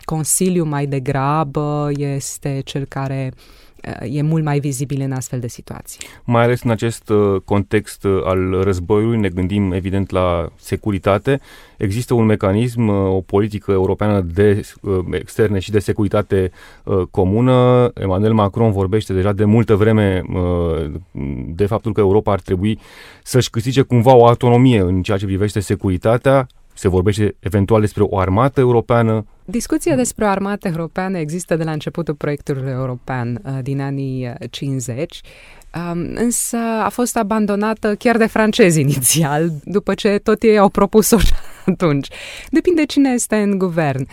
Consiliul 0.04 0.66
mai 0.66 0.86
degrabă 0.86 1.90
este 1.96 2.60
cel 2.64 2.84
care 2.84 3.32
e 4.02 4.22
mult 4.22 4.44
mai 4.44 4.58
vizibil 4.58 5.00
în 5.00 5.12
astfel 5.12 5.40
de 5.40 5.48
situații. 5.48 6.00
Mai 6.24 6.42
ales 6.42 6.62
în 6.62 6.70
acest 6.70 7.08
uh, 7.08 7.40
context 7.44 8.04
uh, 8.04 8.20
al 8.24 8.62
războiului, 8.62 9.18
ne 9.18 9.28
gândim 9.28 9.72
evident 9.72 10.10
la 10.10 10.48
securitate. 10.56 11.40
Există 11.76 12.14
un 12.14 12.24
mecanism, 12.24 12.88
uh, 12.88 13.14
o 13.14 13.20
politică 13.20 13.72
europeană 13.72 14.20
de 14.20 14.60
externe 15.10 15.58
și 15.58 15.70
de 15.70 15.78
securitate 15.78 16.50
comună. 17.10 17.90
Emmanuel 17.94 18.32
Macron 18.32 18.72
vorbește 18.72 19.12
deja 19.12 19.32
de 19.32 19.44
multă 19.44 19.74
vreme 19.74 20.22
de 21.46 21.66
faptul 21.66 21.92
că 21.92 22.00
Europa 22.00 22.32
ar 22.32 22.40
trebui 22.40 22.78
să-și 23.22 23.50
câștige 23.50 23.82
cumva 23.82 24.14
o 24.14 24.26
autonomie 24.26 24.80
în 24.80 25.02
ceea 25.02 25.18
ce 25.18 25.26
privește 25.26 25.60
securitatea. 25.60 26.46
Se 26.76 26.88
vorbește 26.88 27.36
eventual 27.38 27.80
despre 27.80 28.02
o 28.02 28.18
armată 28.18 28.60
europeană, 28.60 29.26
Discuția 29.48 29.96
despre 29.96 30.24
o 30.24 30.28
armată 30.28 30.68
europeană 30.68 31.18
există 31.18 31.56
de 31.56 31.64
la 31.64 31.70
începutul 31.70 32.14
proiectului 32.14 32.70
european 32.70 33.40
uh, 33.44 33.58
din 33.62 33.80
anii 33.80 34.32
50, 34.50 35.20
uh, 35.74 35.80
um, 35.80 36.10
însă 36.14 36.56
a 36.56 36.88
fost 36.88 37.16
abandonată 37.16 37.94
chiar 37.94 38.16
de 38.16 38.26
francezi 38.26 38.80
inițial, 38.86 39.50
după 39.64 39.94
ce 39.94 40.18
tot 40.18 40.42
ei 40.42 40.58
au 40.58 40.68
propus-o 40.68 41.16
atunci. 41.66 42.08
Depinde 42.50 42.84
cine 42.84 43.10
este 43.10 43.36
în 43.36 43.58
guvern. 43.58 44.06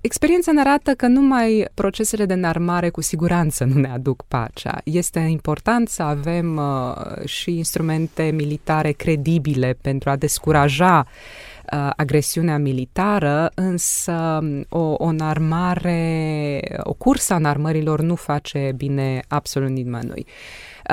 Experiența 0.00 0.52
ne 0.52 0.60
arată 0.60 0.92
că 0.92 1.06
numai 1.06 1.64
procesele 1.74 2.24
de 2.26 2.32
înarmare 2.32 2.88
cu 2.88 3.00
siguranță 3.00 3.64
nu 3.64 3.80
ne 3.80 3.88
aduc 3.88 4.24
pacea. 4.28 4.80
Este 4.84 5.18
important 5.18 5.88
să 5.88 6.02
avem 6.02 6.56
uh, 6.56 7.24
și 7.24 7.56
instrumente 7.56 8.30
militare 8.34 8.90
credibile 8.90 9.78
pentru 9.80 10.10
a 10.10 10.16
descuraja 10.16 11.06
uh, 11.06 11.47
uh, 11.72 11.90
agresiunea 11.96 12.58
militară, 12.58 13.50
însă 13.54 14.38
o, 14.68 14.94
o 14.98 15.04
înarmare, 15.04 16.60
o 16.82 16.92
cursă 16.92 17.32
a 17.32 17.36
înarmărilor 17.36 18.00
nu 18.00 18.14
face 18.14 18.72
bine 18.76 19.22
absolut 19.28 19.68
nimănui. 19.68 20.26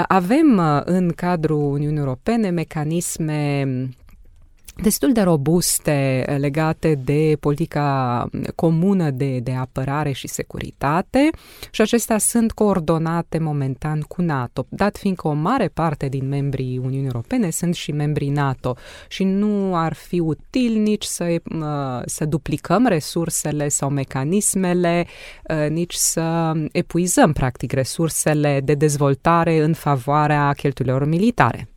Avem 0.08 0.62
în 0.86 1.12
cadrul 1.15 1.72
Uniunii 1.72 2.00
Europene 2.00 2.50
mecanisme 2.50 3.65
destul 4.75 5.12
de 5.12 5.22
robuste 5.22 6.24
eh, 6.27 6.38
legate 6.38 6.96
de 6.96 7.38
politica 7.39 8.29
comună 8.55 9.10
de, 9.10 9.39
de 9.39 9.51
apărare 9.51 10.12
și 10.12 10.27
securitate 10.27 11.29
și 11.72 11.82
acestea 11.82 12.17
sunt 12.17 12.51
coordonate 12.51 13.38
momentan 13.38 14.01
cu 14.01 14.22
NATO, 14.22 14.65
dat 14.70 14.98
fiindcă 14.98 15.27
o 15.27 15.34
mare 15.34 15.67
parte 15.67 16.08
din 16.08 16.27
membrii 16.27 16.77
Uniunii 16.77 17.05
Europene 17.05 17.50
sunt 17.50 17.75
și 17.75 17.91
membrii 17.91 18.29
NATO 18.29 18.75
și 19.08 19.24
nu 19.24 19.75
ar 19.75 19.94
fi 19.94 20.20
util 20.20 20.74
nici 20.82 21.03
să, 21.03 21.24
eh, 21.24 21.41
să 22.05 22.25
duplicăm 22.25 22.88
resursele 22.88 23.67
sau 23.67 23.89
mecanismele, 23.89 25.05
eh, 25.44 25.70
nici 25.70 25.94
să 25.94 26.53
epuizăm 26.72 27.34
practic 27.34 27.72
resursele 27.72 28.62
de 28.63 28.74
dezvoltare 28.74 29.63
în 29.63 29.74
favoarea 29.74 30.51
cheltuielor 30.51 31.05
militare. 31.05 31.70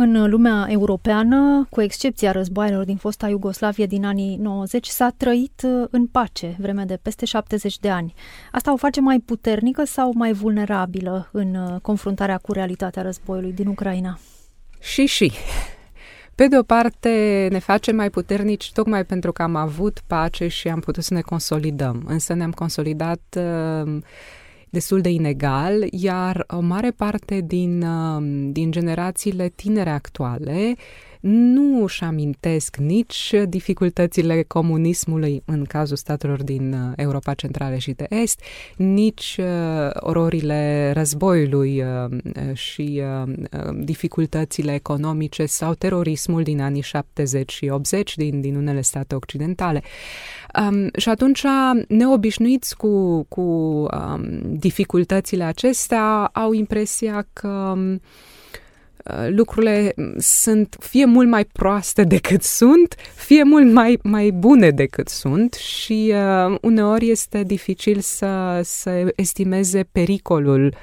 În 0.00 0.30
lumea 0.30 0.66
europeană, 0.68 1.66
cu 1.70 1.80
excepția 1.80 2.32
războaielor 2.32 2.84
din 2.84 2.96
fosta 2.96 3.28
Iugoslavie 3.28 3.86
din 3.86 4.04
anii 4.04 4.36
90, 4.36 4.86
s-a 4.86 5.14
trăit 5.16 5.62
uh, 5.64 5.86
în 5.90 6.06
pace 6.06 6.56
vreme 6.58 6.84
de 6.84 6.98
peste 7.02 7.24
70 7.24 7.78
de 7.78 7.90
ani. 7.90 8.14
Asta 8.52 8.72
o 8.72 8.76
face 8.76 9.00
mai 9.00 9.18
puternică 9.18 9.84
sau 9.84 10.12
mai 10.14 10.32
vulnerabilă 10.32 11.28
în 11.32 11.54
uh, 11.54 11.80
confruntarea 11.80 12.36
cu 12.36 12.52
realitatea 12.52 13.02
războiului 13.02 13.52
din 13.52 13.66
Ucraina? 13.66 14.18
Și 14.80 15.06
și. 15.06 15.32
Pe 16.34 16.46
de 16.46 16.58
o 16.58 16.62
parte, 16.62 17.48
ne 17.50 17.58
face 17.58 17.92
mai 17.92 18.10
puternici 18.10 18.72
tocmai 18.72 19.04
pentru 19.04 19.32
că 19.32 19.42
am 19.42 19.54
avut 19.54 20.00
pace 20.06 20.48
și 20.48 20.68
am 20.68 20.80
putut 20.80 21.02
să 21.02 21.14
ne 21.14 21.20
consolidăm. 21.20 22.04
Însă 22.06 22.34
ne-am 22.34 22.52
consolidat 22.52 23.36
uh, 23.36 23.98
destul 24.70 25.00
de 25.00 25.08
inegal, 25.08 25.86
iar 25.90 26.44
o 26.48 26.60
mare 26.60 26.90
parte 26.90 27.40
din, 27.40 27.82
um, 27.82 28.52
din 28.52 28.70
generațiile 28.70 29.48
tinere 29.48 29.90
actuale 29.90 30.74
nu 31.30 31.82
își 31.82 32.02
amintesc 32.02 32.76
nici 32.76 33.34
dificultățile 33.48 34.42
comunismului 34.42 35.42
în 35.44 35.64
cazul 35.64 35.96
statelor 35.96 36.42
din 36.42 36.72
uh, 36.72 36.92
Europa 36.96 37.34
Centrală 37.34 37.76
și 37.76 37.92
de 37.92 38.06
Est, 38.08 38.40
nici 38.76 39.36
uh, 39.40 39.90
ororile 39.92 40.90
războiului 40.94 41.82
uh, 41.82 42.18
și 42.52 43.02
uh, 43.24 43.32
uh, 43.52 43.76
dificultățile 43.80 44.74
economice 44.74 45.46
sau 45.46 45.74
terorismul 45.74 46.42
din 46.42 46.60
anii 46.60 46.82
70 46.82 47.52
și 47.52 47.68
80 47.68 48.16
din, 48.16 48.40
din 48.40 48.56
unele 48.56 48.80
state 48.80 49.14
occidentale. 49.14 49.82
Um, 50.60 50.88
și 50.96 51.08
atunci, 51.08 51.42
neobișnuiți 51.88 52.76
cu, 52.76 53.22
cu 53.22 53.40
um, 53.40 54.40
dificultățile 54.58 55.44
acestea, 55.44 56.30
au 56.32 56.52
impresia 56.52 57.26
că 57.32 57.48
um, 57.48 58.00
lucrurile 59.28 59.94
sunt 60.18 60.76
fie 60.80 61.04
mult 61.04 61.28
mai 61.28 61.44
proaste 61.44 62.04
decât 62.04 62.42
sunt, 62.42 62.94
fie 63.14 63.42
mult 63.42 63.72
mai, 63.72 63.98
mai 64.02 64.30
bune 64.30 64.70
decât 64.70 65.08
sunt 65.08 65.54
și 65.54 66.14
uh, 66.14 66.56
uneori 66.60 67.10
este 67.10 67.42
dificil 67.42 68.00
să, 68.00 68.60
să 68.62 69.12
estimeze 69.16 69.88
pericolul, 69.92 70.74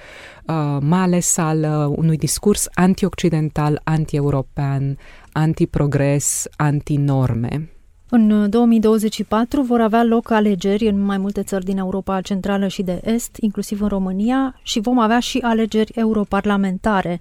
uh, 0.45 0.77
mai 0.81 0.99
ales 0.99 1.37
al 1.37 1.59
uh, 1.59 1.95
unui 1.97 2.17
discurs 2.17 2.67
anti-occidental, 2.73 3.81
anti-european, 3.83 4.97
anti-progres, 5.31 6.45
anti-norme. 6.55 7.69
În 8.09 8.49
2024 8.49 9.61
vor 9.61 9.81
avea 9.81 10.03
loc 10.03 10.31
alegeri 10.31 10.87
în 10.87 10.99
mai 10.99 11.17
multe 11.17 11.43
țări 11.43 11.65
din 11.65 11.77
Europa 11.77 12.21
Centrală 12.21 12.67
și 12.67 12.81
de 12.81 13.01
Est, 13.03 13.37
inclusiv 13.39 13.81
în 13.81 13.87
România, 13.87 14.59
și 14.63 14.79
vom 14.79 14.99
avea 14.99 15.19
și 15.19 15.39
alegeri 15.41 15.91
europarlamentare. 15.95 17.19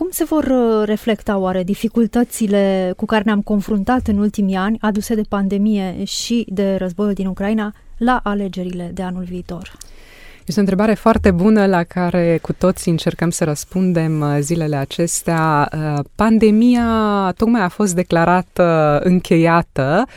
Cum 0.00 0.08
se 0.10 0.24
vor 0.24 0.44
uh, 0.44 0.86
reflecta 0.86 1.36
oare 1.36 1.62
dificultățile 1.62 2.92
cu 2.96 3.04
care 3.04 3.22
ne-am 3.24 3.42
confruntat 3.42 4.06
în 4.06 4.18
ultimii 4.18 4.54
ani, 4.54 4.78
aduse 4.80 5.14
de 5.14 5.22
pandemie 5.28 6.04
și 6.04 6.46
de 6.48 6.74
războiul 6.76 7.12
din 7.12 7.26
Ucraina, 7.26 7.72
la 7.96 8.20
alegerile 8.22 8.90
de 8.94 9.02
anul 9.02 9.22
viitor? 9.22 9.76
Este 10.46 10.60
o 10.60 10.62
întrebare 10.62 10.94
foarte 10.94 11.30
bună 11.30 11.66
la 11.66 11.82
care 11.82 12.38
cu 12.42 12.52
toți 12.52 12.88
încercăm 12.88 13.30
să 13.30 13.44
răspundem 13.44 14.20
uh, 14.20 14.36
zilele 14.40 14.76
acestea. 14.76 15.68
Uh, 15.72 16.04
pandemia 16.14 17.32
tocmai 17.36 17.60
a 17.60 17.68
fost 17.68 17.94
declarată 17.94 19.00
încheiată 19.04 20.04
Uh, 20.06 20.12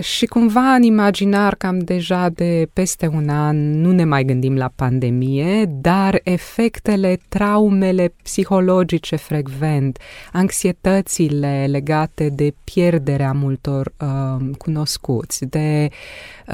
și 0.00 0.26
cumva 0.26 0.74
în 0.74 0.82
imaginar 0.82 1.54
cam 1.54 1.78
deja 1.78 2.28
de 2.28 2.68
peste 2.72 3.06
un 3.06 3.28
an 3.28 3.80
nu 3.80 3.92
ne 3.92 4.04
mai 4.04 4.24
gândim 4.24 4.56
la 4.56 4.70
pandemie, 4.74 5.64
dar 5.64 6.20
efectele, 6.24 7.18
traumele 7.28 8.14
psihologice 8.22 9.16
frecvent, 9.16 9.98
anxietățile 10.32 11.66
legate 11.70 12.28
de 12.28 12.54
pierderea 12.64 13.32
multor 13.32 13.92
uh, 14.00 14.50
cunoscuți, 14.58 15.44
de 15.44 15.88
uh, 15.90 15.96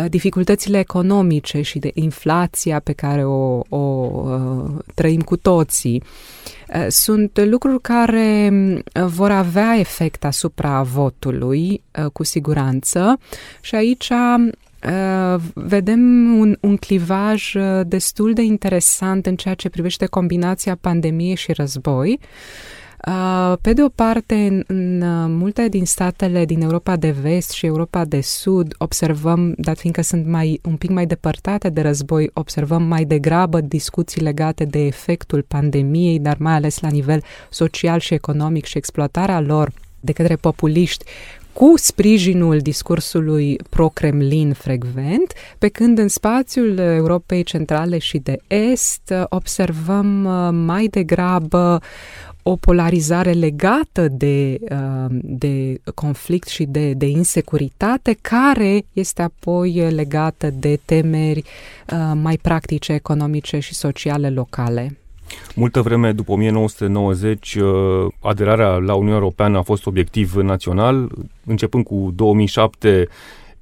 dificultățile 0.08 0.78
economice 0.78 1.62
și 1.62 1.78
de 1.78 1.90
inflația 1.94 2.80
pe 2.80 2.92
care 2.92 3.24
o, 3.24 3.60
o 3.68 3.78
uh, 3.78 4.70
trăim 4.94 5.20
cu 5.20 5.36
toții, 5.36 6.02
uh, 6.02 6.38
Eh, 6.68 6.86
sunt 6.88 7.40
lucruri 7.44 7.80
care 7.80 8.48
mm, 8.50 8.82
vor 9.06 9.30
avea 9.30 9.76
efect 9.78 10.24
asupra 10.24 10.82
votului, 10.82 11.82
eh, 11.90 12.04
cu 12.12 12.24
siguranță, 12.24 13.18
și 13.60 13.74
aici 13.74 14.10
Uh, 14.84 15.40
vedem 15.54 16.00
un, 16.38 16.56
un 16.60 16.76
clivaj 16.76 17.54
destul 17.86 18.32
de 18.32 18.42
interesant 18.42 19.26
în 19.26 19.36
ceea 19.36 19.54
ce 19.54 19.68
privește 19.68 20.06
combinația 20.06 20.78
pandemie 20.80 21.34
și 21.34 21.52
război. 21.52 22.18
Uh, 22.20 22.77
pe 23.60 23.72
de 23.72 23.82
o 23.82 23.88
parte, 23.88 24.34
în, 24.34 24.62
în 24.66 25.00
uh, 25.00 25.26
multe 25.28 25.68
din 25.68 25.84
statele 25.84 26.44
din 26.44 26.62
Europa 26.62 26.96
de 26.96 27.10
vest 27.10 27.50
și 27.50 27.66
Europa 27.66 28.04
de 28.04 28.20
sud 28.20 28.74
observăm, 28.78 29.54
dat 29.56 29.78
fiindcă 29.78 30.02
sunt 30.02 30.26
mai 30.26 30.60
un 30.64 30.76
pic 30.76 30.90
mai 30.90 31.06
depărtate 31.06 31.68
de 31.68 31.80
război, 31.80 32.30
observăm 32.32 32.82
mai 32.82 33.04
degrabă 33.04 33.60
discuții 33.60 34.22
legate 34.22 34.64
de 34.64 34.78
efectul 34.78 35.44
pandemiei, 35.48 36.18
dar 36.18 36.36
mai 36.38 36.52
ales 36.52 36.80
la 36.80 36.88
nivel 36.88 37.22
social 37.50 37.98
și 37.98 38.14
economic 38.14 38.64
și 38.64 38.76
exploatarea 38.76 39.40
lor 39.40 39.72
de 40.00 40.12
către 40.12 40.36
populiști 40.36 41.04
cu 41.52 41.72
sprijinul 41.76 42.58
discursului 42.58 43.58
pro-Kremlin 43.70 44.52
frecvent, 44.52 45.32
pe 45.58 45.68
când 45.68 45.98
în 45.98 46.08
spațiul 46.08 46.78
Europei 46.78 47.42
Centrale 47.42 47.98
și 47.98 48.18
de 48.18 48.38
Est 48.46 49.14
observăm 49.28 50.24
uh, 50.24 50.48
mai 50.52 50.86
degrabă 50.86 51.80
o 52.50 52.56
polarizare 52.56 53.32
legată 53.32 54.08
de, 54.08 54.58
uh, 54.70 55.06
de 55.10 55.80
conflict 55.94 56.48
și 56.48 56.64
de, 56.64 56.92
de 56.92 57.06
insecuritate, 57.06 58.16
care 58.20 58.84
este 58.92 59.22
apoi 59.22 59.90
legată 59.90 60.50
de 60.50 60.80
temeri 60.84 61.42
uh, 61.92 62.12
mai 62.14 62.38
practice, 62.42 62.92
economice 62.92 63.58
și 63.58 63.74
sociale 63.74 64.30
locale. 64.30 64.98
Multă 65.54 65.82
vreme 65.82 66.12
după 66.12 66.32
1990, 66.32 67.54
uh, 67.54 67.64
aderarea 68.20 68.68
la 68.68 68.94
Uniunea 68.94 69.18
Europeană 69.18 69.58
a 69.58 69.62
fost 69.62 69.86
obiectiv 69.86 70.34
național. 70.34 71.10
Începând 71.46 71.84
cu 71.84 72.12
2007, 72.14 73.08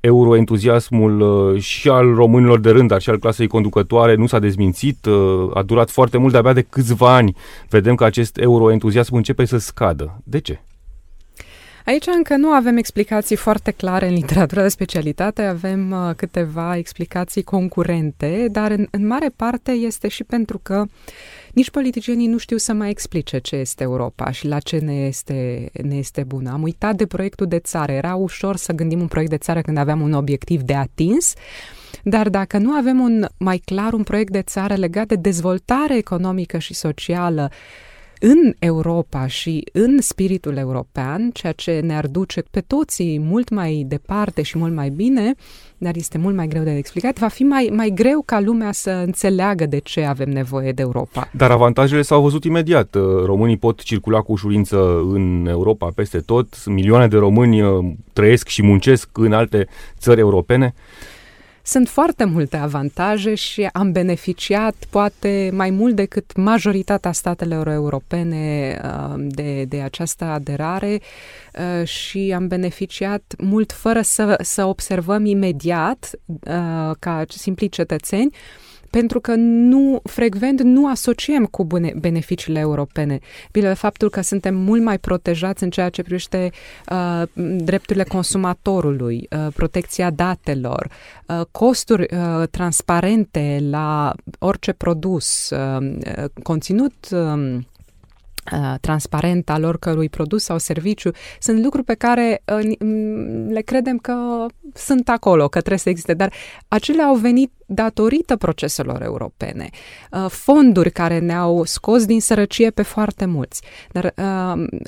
euroentuziasmul 0.01 1.21
uh, 1.21 1.61
și 1.61 1.89
al 1.89 2.15
românilor 2.15 2.61
de 2.61 2.71
rând, 2.71 2.89
dar 2.89 3.01
și 3.01 3.11
al 3.11 3.19
clasei 3.19 3.47
conducătoare 3.47 4.15
nu 4.15 4.27
s-a 4.27 4.39
dezmințit, 4.39 5.05
uh, 5.05 5.51
a 5.55 5.63
durat 5.63 5.91
foarte 5.91 6.19
mult, 6.19 6.33
de-abia 6.33 6.53
de 6.53 6.63
câțiva 6.63 7.15
ani 7.15 7.37
vedem 7.69 7.95
că 7.95 8.05
acest 8.05 8.39
euroentuziasm 8.39 9.15
începe 9.15 9.45
să 9.45 9.59
scadă. 9.59 10.21
De 10.25 10.41
ce? 10.41 10.61
Aici 11.87 12.07
încă 12.16 12.37
nu 12.37 12.49
avem 12.49 12.77
explicații 12.77 13.37
foarte 13.37 13.70
clare 13.70 14.09
în 14.09 14.14
literatura 14.14 14.62
de 14.62 14.68
specialitate, 14.68 15.42
avem 15.42 15.90
uh, 15.90 16.14
câteva 16.16 16.77
explicații 16.77 17.42
concurente, 17.42 18.49
dar 18.51 18.70
în, 18.70 18.87
în 18.90 19.07
mare 19.07 19.29
parte 19.37 19.70
este 19.70 20.09
și 20.09 20.25
pentru 20.25 20.59
că 20.62 20.85
nici 21.53 21.70
politicienii 21.70 22.27
nu 22.27 22.38
știu 22.38 22.57
să 22.57 22.72
mai 22.72 22.90
explice 22.90 23.38
ce 23.38 23.57
este 23.57 23.83
Europa 23.83 24.31
și 24.31 24.46
la 24.46 24.59
ce 24.59 24.79
ne 24.79 24.94
este, 24.94 25.68
ne 25.83 25.96
este 25.96 26.22
bună. 26.22 26.51
Am 26.51 26.62
uitat 26.62 26.96
de 26.96 27.07
proiectul 27.07 27.46
de 27.46 27.59
țară. 27.59 27.92
Era 27.92 28.14
ușor 28.14 28.57
să 28.57 28.72
gândim 28.72 29.01
un 29.01 29.09
proiect 29.09 29.31
de 29.31 29.38
țară 29.38 29.61
când 29.61 29.77
aveam 29.79 30.01
un 30.01 30.12
obiectiv 30.12 30.61
de 30.61 30.75
atins, 30.75 31.33
dar 32.03 32.29
dacă 32.29 32.59
nu 32.59 32.72
avem 32.72 33.01
un 33.01 33.27
mai 33.38 33.59
clar 33.59 33.92
un 33.92 34.03
proiect 34.03 34.33
de 34.33 34.42
țară 34.42 34.75
legat 34.75 35.07
de 35.07 35.14
dezvoltare 35.14 35.96
economică 35.96 36.59
și 36.59 36.75
socială, 36.75 37.51
în 38.21 38.55
Europa 38.59 39.27
și 39.27 39.65
în 39.73 40.01
spiritul 40.01 40.57
european, 40.57 41.31
ceea 41.31 41.53
ce 41.53 41.81
ne-ar 41.85 42.07
duce 42.07 42.43
pe 42.51 42.61
toții 42.61 43.19
mult 43.19 43.49
mai 43.49 43.85
departe 43.87 44.43
și 44.43 44.59
mult 44.59 44.75
mai 44.75 44.91
bine, 44.91 45.35
dar 45.79 45.97
este 45.97 46.19
mult 46.19 46.35
mai 46.35 46.47
greu 46.47 46.63
de 46.63 46.77
explicat, 46.77 47.19
va 47.19 47.29
fi 47.29 47.43
mai, 47.43 47.71
mai 47.73 47.91
greu 47.95 48.23
ca 48.25 48.41
lumea 48.41 48.73
să 48.73 48.91
înțeleagă 48.91 49.67
de 49.67 49.79
ce 49.79 50.05
avem 50.05 50.29
nevoie 50.29 50.73
de 50.73 50.83
Europa. 50.83 51.31
Dar 51.33 51.51
avantajele 51.51 52.03
s-au 52.03 52.23
văzut 52.23 52.45
imediat. 52.45 52.95
Românii 53.25 53.57
pot 53.57 53.83
circula 53.83 54.21
cu 54.21 54.33
ușurință 54.33 54.77
în 55.13 55.47
Europa 55.51 55.91
peste 55.95 56.19
tot, 56.19 56.67
milioane 56.67 57.09
de 57.09 57.17
români 57.17 57.63
uh, 57.63 57.85
trăiesc 58.13 58.49
și 58.49 58.63
muncesc 58.63 59.09
în 59.13 59.33
alte 59.33 59.67
țări 59.99 60.21
europene. 60.21 60.75
Sunt 61.67 61.89
foarte 61.89 62.25
multe 62.25 62.57
avantaje 62.57 63.35
și 63.35 63.69
am 63.73 63.93
beneficiat 63.93 64.75
poate 64.91 65.51
mai 65.53 65.71
mult 65.71 65.95
decât 65.95 66.37
majoritatea 66.37 67.13
statelor 67.13 67.69
europene 67.69 68.77
uh, 68.85 69.15
de, 69.17 69.65
de 69.65 69.81
această 69.81 70.25
aderare 70.25 71.01
uh, 71.81 71.87
și 71.87 72.33
am 72.37 72.47
beneficiat 72.47 73.35
mult 73.39 73.73
fără 73.73 74.01
să, 74.01 74.39
să 74.43 74.65
observăm 74.65 75.25
imediat 75.25 76.11
uh, 76.27 76.95
ca 76.99 77.25
simpli 77.29 77.69
cetățeni 77.69 78.35
pentru 78.97 79.21
că 79.21 79.35
nu, 79.37 80.01
frecvent 80.03 80.63
nu 80.63 80.89
asociem 80.89 81.45
cu 81.45 81.65
bune, 81.65 81.93
beneficiile 82.01 82.59
europene. 82.59 83.19
Bine, 83.53 83.75
faptul 83.75 84.11
că 84.11 84.21
suntem 84.21 84.55
mult 84.55 84.83
mai 84.83 84.99
protejați 84.99 85.63
în 85.63 85.71
ceea 85.71 85.89
ce 85.89 86.03
privește 86.03 86.51
uh, 86.91 87.23
drepturile 87.57 88.05
consumatorului, 88.05 89.29
uh, 89.31 89.53
protecția 89.55 90.11
datelor, 90.11 90.89
uh, 91.29 91.41
costuri 91.51 92.07
uh, 92.15 92.49
transparente 92.51 93.59
la 93.71 94.13
orice 94.39 94.73
produs, 94.73 95.51
uh, 95.51 95.77
uh 95.81 96.25
conținut 96.43 96.95
uh, 97.11 97.57
Uh, 97.57 97.63
transparent 98.81 99.51
al 99.51 99.65
oricărui 99.65 100.09
produs 100.09 100.43
sau 100.43 100.59
serviciu, 100.59 101.11
sunt 101.41 101.63
lucruri 101.63 101.85
pe 101.85 101.95
care 101.95 102.43
uh, 102.53 102.77
le 103.49 103.61
credem 103.61 103.99
că 103.99 104.47
sunt 104.75 105.09
acolo, 105.09 105.49
că 105.49 105.59
trebuie 105.59 105.79
să 105.79 105.89
existe, 105.89 106.15
dar 106.15 106.33
acelea 106.69 107.05
au 107.05 107.15
venit 107.15 107.53
datorită 107.67 108.37
proceselor 108.37 109.03
europene. 109.03 109.69
Uh, 110.11 110.27
fonduri 110.29 110.91
care 110.91 111.19
ne-au 111.19 111.65
scos 111.65 112.05
din 112.05 112.21
sărăcie 112.21 112.71
pe 112.71 112.83
foarte 112.83 113.25
mulți. 113.25 113.63
Dar 113.93 114.15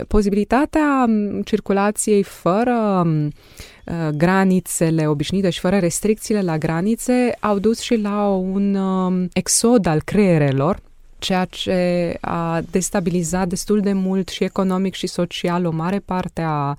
posibilitatea 0.08 1.04
um, 1.08 1.42
circulației 1.42 2.22
fără 2.22 3.02
um, 3.04 3.32
granițele 4.12 5.06
obișnuite 5.06 5.50
și 5.50 5.60
fără 5.60 5.78
restricțiile 5.78 6.42
la 6.42 6.58
granițe 6.58 7.36
au 7.40 7.58
dus 7.58 7.80
și 7.80 7.96
la 7.96 8.26
un 8.28 8.74
um, 8.74 9.28
exod 9.32 9.86
al 9.86 10.02
creierelor 10.04 10.80
ceea 11.18 11.44
ce 11.44 12.16
a 12.20 12.60
destabilizat 12.70 13.48
destul 13.48 13.80
de 13.80 13.92
mult 13.92 14.28
și 14.28 14.44
economic 14.44 14.94
și 14.94 15.06
social 15.06 15.64
o 15.64 15.70
mare 15.70 15.98
parte 15.98 16.40
a 16.40 16.76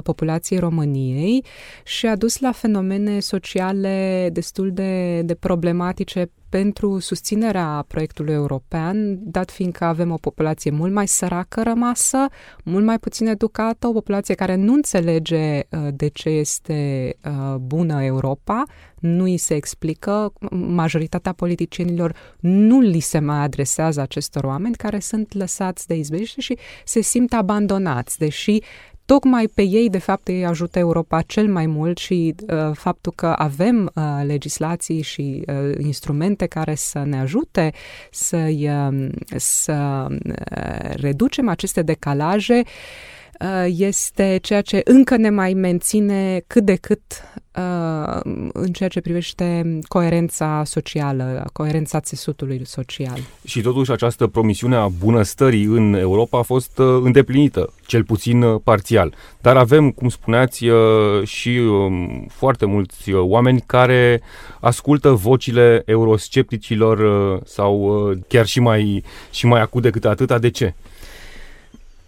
populației 0.00 0.58
României 0.58 1.44
și 1.84 2.06
a 2.06 2.16
dus 2.16 2.38
la 2.38 2.52
fenomene 2.52 3.20
sociale 3.20 4.28
destul 4.32 4.72
de, 4.72 5.22
de 5.22 5.34
problematice 5.34 6.30
pentru 6.52 6.98
susținerea 6.98 7.84
proiectului 7.88 8.32
european, 8.32 9.18
dat 9.20 9.50
fiindcă 9.50 9.84
avem 9.84 10.10
o 10.10 10.16
populație 10.16 10.70
mult 10.70 10.92
mai 10.92 11.08
săracă 11.08 11.62
rămasă, 11.62 12.26
mult 12.64 12.84
mai 12.84 12.98
puțin 12.98 13.26
educată, 13.26 13.86
o 13.86 13.92
populație 13.92 14.34
care 14.34 14.54
nu 14.54 14.72
înțelege 14.72 15.58
uh, 15.58 15.88
de 15.94 16.08
ce 16.08 16.28
este 16.28 17.12
uh, 17.24 17.54
bună 17.56 18.04
Europa, 18.04 18.62
nu 18.98 19.22
îi 19.22 19.36
se 19.36 19.54
explică, 19.54 20.32
majoritatea 20.50 21.32
politicienilor 21.32 22.14
nu 22.40 22.80
li 22.80 23.00
se 23.00 23.18
mai 23.18 23.38
adresează 23.38 24.00
acestor 24.00 24.44
oameni 24.44 24.74
care 24.74 24.98
sunt 24.98 25.34
lăsați 25.34 25.86
de 25.86 25.94
izbeliște 25.94 26.40
și 26.40 26.58
se 26.84 27.00
simt 27.00 27.32
abandonați, 27.32 28.18
deși 28.18 28.62
tocmai 29.12 29.48
pe 29.54 29.62
ei, 29.62 29.90
de 29.90 29.98
fapt, 29.98 30.28
îi 30.28 30.46
ajută 30.46 30.78
Europa 30.78 31.22
cel 31.22 31.48
mai 31.48 31.66
mult 31.66 31.98
și 31.98 32.34
uh, 32.40 32.70
faptul 32.74 33.12
că 33.16 33.34
avem 33.38 33.90
uh, 33.94 34.02
legislații 34.24 35.02
și 35.02 35.44
uh, 35.46 35.74
instrumente 35.78 36.46
care 36.46 36.74
să 36.74 37.02
ne 37.04 37.20
ajute 37.20 37.72
să, 38.10 38.36
uh, 38.36 39.08
să 39.36 40.06
uh, 40.10 40.94
reducem 40.94 41.48
aceste 41.48 41.82
decalaje 41.82 42.62
uh, 42.64 42.70
este 43.66 44.38
ceea 44.42 44.60
ce 44.60 44.80
încă 44.84 45.16
ne 45.16 45.30
mai 45.30 45.52
menține 45.52 46.42
cât 46.46 46.64
de 46.64 46.74
cât 46.74 47.00
uh, 47.56 48.20
în 48.52 48.72
ceea 48.72 48.88
ce 48.88 49.00
privește 49.00 49.78
coerența 49.88 50.62
socială, 50.64 51.44
coerența 51.52 52.00
țesutului 52.00 52.62
social. 52.64 53.18
Și 53.44 53.60
totuși 53.60 53.90
această 53.90 54.26
promisiune 54.26 54.76
a 54.76 54.88
bunăstării 54.88 55.64
în 55.64 55.94
Europa 55.94 56.38
a 56.38 56.42
fost 56.42 56.78
uh, 56.78 56.86
îndeplinită, 57.02 57.72
cel 57.86 58.04
puțin 58.04 58.42
uh, 58.42 58.60
parțial. 58.64 59.14
Dar 59.40 59.56
avem, 59.56 59.90
cum 59.90 60.08
spuneați, 60.08 60.64
și 61.24 61.48
um, 61.48 62.26
foarte 62.28 62.66
mulți 62.66 63.12
oameni 63.12 63.62
care 63.66 64.20
ascultă 64.60 65.10
vocile 65.10 65.82
euroscepticilor 65.86 66.98
sau 67.44 68.02
chiar 68.28 68.46
și 68.46 68.60
mai, 68.60 69.04
și 69.30 69.46
mai 69.46 69.60
acut 69.60 69.82
decât 69.82 70.04
atâta. 70.04 70.38
De 70.38 70.50
ce? 70.50 70.74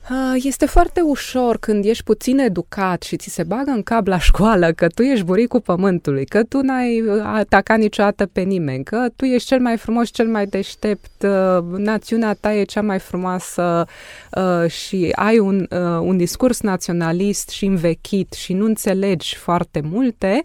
Ah, 0.08 0.34
este 0.42 0.66
foarte 0.66 1.00
ușor 1.00 1.58
când 1.58 1.84
ești 1.84 2.04
puțin 2.04 2.38
educat 2.38 3.02
și 3.02 3.16
ți 3.16 3.28
se 3.28 3.42
bagă 3.42 3.70
în 3.70 3.82
cap 3.82 4.06
la 4.06 4.18
școală 4.18 4.72
că 4.72 4.86
tu 4.86 5.02
ești 5.02 5.24
buricul 5.24 5.60
pământului, 5.60 6.24
că 6.24 6.42
tu 6.42 6.60
n-ai 6.60 7.00
uh, 7.00 7.22
atacat 7.24 7.78
niciodată 7.78 8.26
pe 8.26 8.40
nimeni, 8.40 8.84
că 8.84 9.06
tu 9.16 9.24
ești 9.24 9.48
cel 9.48 9.60
mai 9.60 9.76
frumos, 9.76 10.10
cel 10.10 10.26
mai 10.26 10.46
deștept, 10.46 11.22
uh, 11.22 11.64
națiunea 11.76 12.34
ta 12.34 12.54
e 12.54 12.64
cea 12.64 12.82
mai 12.82 12.98
frumoasă 12.98 13.86
uh, 14.36 14.70
și 14.70 15.12
ai 15.14 15.38
un, 15.38 15.66
un 16.00 16.16
discurs 16.16 16.60
naționalist 16.60 17.48
și 17.48 17.64
învechit 17.64 18.32
și 18.32 18.52
nu 18.52 18.64
înțelegi 18.64 19.36
foarte 19.36 19.80
multe, 19.80 20.42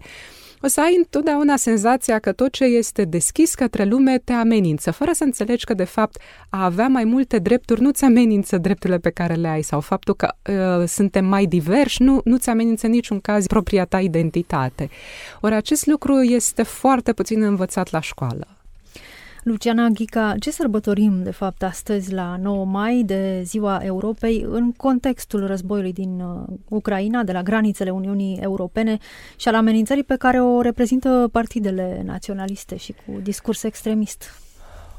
o 0.62 0.66
să 0.66 0.80
ai 0.80 0.94
întotdeauna 0.96 1.56
senzația 1.56 2.18
că 2.18 2.32
tot 2.32 2.52
ce 2.52 2.64
este 2.64 3.04
deschis 3.04 3.54
către 3.54 3.84
lume 3.84 4.18
te 4.18 4.32
amenință, 4.32 4.90
fără 4.90 5.10
să 5.12 5.24
înțelegi 5.24 5.64
că, 5.64 5.74
de 5.74 5.84
fapt, 5.84 6.20
a 6.48 6.64
avea 6.64 6.88
mai 6.88 7.04
multe 7.04 7.38
drepturi 7.38 7.80
nu-ți 7.80 8.04
amenință 8.04 8.58
drepturile 8.58 8.98
pe 8.98 9.10
care 9.10 9.34
le 9.34 9.48
ai 9.48 9.62
sau 9.62 9.80
faptul 9.80 10.14
că 10.14 10.34
uh, 10.80 10.88
suntem 10.88 11.24
mai 11.24 11.46
diversi 11.46 12.02
nu, 12.02 12.20
nu-ți 12.24 12.48
amenință 12.48 12.86
niciun 12.86 13.20
caz 13.20 13.46
propria 13.46 13.84
ta 13.84 14.00
identitate. 14.00 14.90
Ori 15.40 15.54
acest 15.54 15.86
lucru 15.86 16.20
este 16.22 16.62
foarte 16.62 17.12
puțin 17.12 17.42
învățat 17.42 17.90
la 17.90 18.00
școală. 18.00 18.59
Luciana 19.42 19.88
Ghica, 19.88 20.34
ce 20.40 20.50
sărbătorim 20.50 21.22
de 21.22 21.30
fapt 21.30 21.62
astăzi 21.62 22.12
la 22.12 22.36
9 22.40 22.64
mai 22.64 23.02
de 23.06 23.42
Ziua 23.44 23.80
Europei 23.84 24.46
în 24.48 24.72
contextul 24.72 25.46
războiului 25.46 25.92
din 25.92 26.20
uh, 26.20 26.56
Ucraina, 26.68 27.22
de 27.22 27.32
la 27.32 27.42
granițele 27.42 27.90
Uniunii 27.90 28.38
Europene 28.40 28.98
și 29.36 29.48
al 29.48 29.54
amenințării 29.54 30.04
pe 30.04 30.16
care 30.16 30.40
o 30.40 30.60
reprezintă 30.60 31.28
partidele 31.32 32.02
naționaliste 32.04 32.76
și 32.76 32.92
cu 32.92 33.20
discurs 33.22 33.62
extremist? 33.62 34.49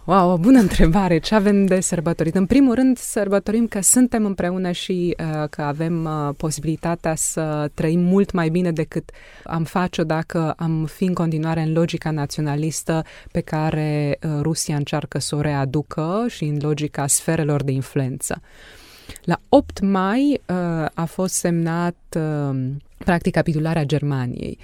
Wow, 0.05 0.31
o 0.31 0.37
bună 0.37 0.59
întrebare. 0.59 1.17
Ce 1.17 1.35
avem 1.35 1.65
de 1.65 1.79
sărbătorit? 1.79 2.35
În 2.35 2.45
primul 2.45 2.75
rând, 2.75 2.97
sărbătorim 2.97 3.67
că 3.67 3.81
suntem 3.81 4.25
împreună 4.25 4.71
și 4.71 5.15
uh, 5.19 5.49
că 5.49 5.61
avem 5.61 6.03
uh, 6.03 6.33
posibilitatea 6.37 7.15
să 7.15 7.69
trăim 7.73 7.99
mult 7.99 8.31
mai 8.31 8.49
bine 8.49 8.71
decât 8.71 9.11
am 9.43 9.63
face-o 9.63 10.03
dacă 10.03 10.53
am 10.57 10.85
fi 10.85 11.03
în 11.03 11.13
continuare 11.13 11.61
în 11.61 11.73
logica 11.73 12.11
naționalistă 12.11 13.03
pe 13.31 13.41
care 13.41 14.17
uh, 14.21 14.31
Rusia 14.41 14.75
încearcă 14.75 15.19
să 15.19 15.35
o 15.35 15.41
readucă 15.41 16.25
și 16.27 16.43
în 16.43 16.57
logica 16.61 17.07
sferelor 17.07 17.63
de 17.63 17.71
influență. 17.71 18.41
La 19.23 19.39
8 19.49 19.79
mai 19.79 20.41
uh, 20.47 20.85
a 20.93 21.05
fost 21.05 21.33
semnat 21.33 21.95
uh, 22.17 22.55
practic 22.97 23.33
capitularea 23.33 23.83
Germaniei. 23.83 24.57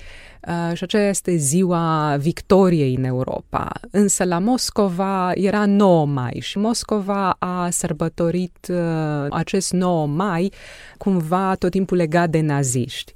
Uh, 0.47 0.75
și 0.75 0.83
aceea 0.83 1.09
este 1.09 1.35
ziua 1.35 2.15
victoriei 2.19 2.95
în 2.95 3.03
Europa. 3.03 3.71
Însă 3.91 4.23
la 4.23 4.39
Moscova 4.39 5.31
era 5.33 5.65
9 5.65 6.05
mai 6.05 6.37
și 6.39 6.57
Moscova 6.57 7.35
a 7.39 7.69
sărbătorit 7.69 8.67
uh, 8.69 9.25
acest 9.29 9.71
9 9.71 10.07
mai 10.07 10.51
cumva 10.97 11.55
tot 11.55 11.71
timpul 11.71 11.97
legat 11.97 12.29
de 12.29 12.39
naziști. 12.39 13.11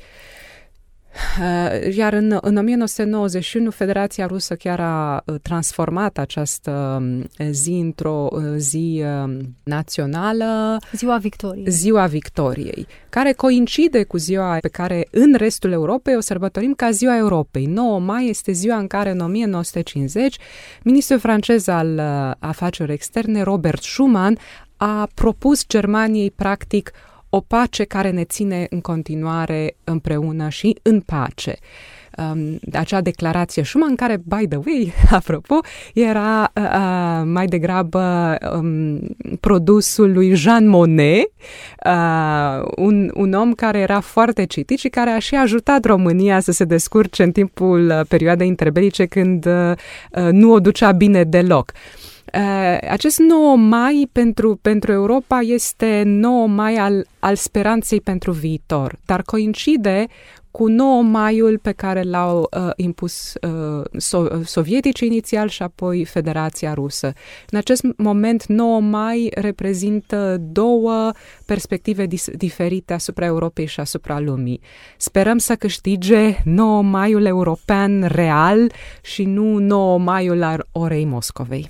Uh, 1.39 1.95
iar 1.95 2.13
în, 2.13 2.37
în 2.41 2.57
1991 2.57 3.69
Federația 3.69 4.25
Rusă 4.25 4.55
chiar 4.55 4.79
a 4.79 5.23
uh, 5.25 5.35
transformat 5.41 6.17
această 6.17 6.97
um, 7.01 7.27
zi 7.51 7.71
într-o 7.71 8.27
uh, 8.31 8.43
zi 8.57 9.03
um, 9.23 9.55
națională. 9.63 10.77
Ziua 10.91 11.17
Victoriei. 11.17 11.65
Ziua 11.69 12.05
Victoriei, 12.05 12.87
care 13.09 13.33
coincide 13.33 14.03
cu 14.03 14.17
ziua 14.17 14.57
pe 14.61 14.67
care 14.67 15.07
în 15.11 15.33
restul 15.33 15.71
Europei 15.71 16.15
o 16.15 16.19
sărbătorim 16.19 16.73
ca 16.73 16.91
Ziua 16.91 17.17
Europei. 17.17 17.65
9 17.65 17.99
mai 17.99 18.29
este 18.29 18.51
ziua 18.51 18.77
în 18.77 18.87
care 18.87 19.09
în 19.09 19.19
1950 19.19 20.37
ministrul 20.83 21.19
francez 21.19 21.67
al 21.67 21.99
afacerilor 22.39 22.95
externe 22.95 23.41
Robert 23.41 23.81
Schuman 23.81 24.37
a 24.77 25.07
propus 25.13 25.67
Germaniei 25.67 26.31
practic 26.31 26.91
o 27.33 27.39
pace 27.39 27.83
care 27.83 28.09
ne 28.09 28.23
ține 28.23 28.67
în 28.69 28.81
continuare 28.81 29.75
împreună 29.83 30.49
și 30.49 30.77
în 30.81 30.99
pace. 30.99 31.57
Um, 32.17 32.59
acea 32.73 33.01
declarație 33.01 33.63
Schumann, 33.63 33.95
care, 33.95 34.21
by 34.23 34.47
the 34.47 34.57
way, 34.65 34.93
apropo, 35.19 35.59
era 35.93 36.51
uh, 36.55 36.63
uh, 36.63 37.21
mai 37.25 37.45
degrabă 37.45 38.37
um, 38.55 38.99
produsul 39.39 40.13
lui 40.13 40.33
Jean 40.35 40.67
Monnet, 40.67 41.31
uh, 41.85 42.65
un, 42.75 43.11
un 43.13 43.33
om 43.33 43.53
care 43.53 43.79
era 43.79 43.99
foarte 43.99 44.45
citit 44.45 44.79
și 44.79 44.89
care 44.89 45.09
a 45.09 45.19
și 45.19 45.35
ajutat 45.35 45.85
România 45.85 46.39
să 46.39 46.51
se 46.51 46.63
descurce 46.63 47.23
în 47.23 47.31
timpul 47.31 47.89
uh, 47.89 47.99
perioadei 48.07 48.47
interbelice 48.47 49.05
când 49.05 49.45
uh, 49.45 49.71
uh, 50.11 50.29
nu 50.31 50.51
o 50.51 50.59
ducea 50.59 50.91
bine 50.91 51.23
deloc. 51.23 51.71
Uh, 51.73 52.01
Uh, 52.01 52.10
acest 52.89 53.19
9 53.19 53.55
mai 53.55 54.09
pentru, 54.11 54.55
pentru 54.61 54.91
Europa 54.91 55.39
este 55.39 56.03
9 56.05 56.47
mai 56.47 56.75
al, 56.75 57.05
al 57.19 57.35
speranței 57.35 58.01
pentru 58.01 58.31
viitor, 58.31 58.95
dar 59.05 59.21
coincide 59.21 60.07
cu 60.51 60.67
9 60.67 61.01
maiul 61.01 61.57
pe 61.57 61.71
care 61.71 62.01
l-au 62.01 62.49
uh, 62.57 62.69
impus 62.75 63.33
uh, 63.41 63.83
so- 63.97 64.43
sovietici 64.43 64.99
inițial 64.99 65.47
și 65.47 65.63
apoi 65.63 66.05
Federația 66.05 66.73
Rusă. 66.73 67.13
În 67.49 67.57
acest 67.57 67.83
moment, 67.97 68.45
9 68.45 68.79
mai 68.81 69.31
reprezintă 69.35 70.37
două 70.39 71.11
perspective 71.45 72.05
dis- 72.05 72.29
diferite 72.37 72.93
asupra 72.93 73.25
Europei 73.25 73.65
și 73.65 73.79
asupra 73.79 74.19
lumii. 74.19 74.61
Sperăm 74.97 75.37
să 75.37 75.55
câștige 75.55 76.37
9 76.43 76.81
maiul 76.81 77.25
european 77.25 78.03
real 78.03 78.71
și 79.01 79.23
nu 79.23 79.57
9 79.57 79.99
maiul 79.99 80.43
al 80.43 80.67
orei 80.71 81.05
Moscovei. 81.05 81.69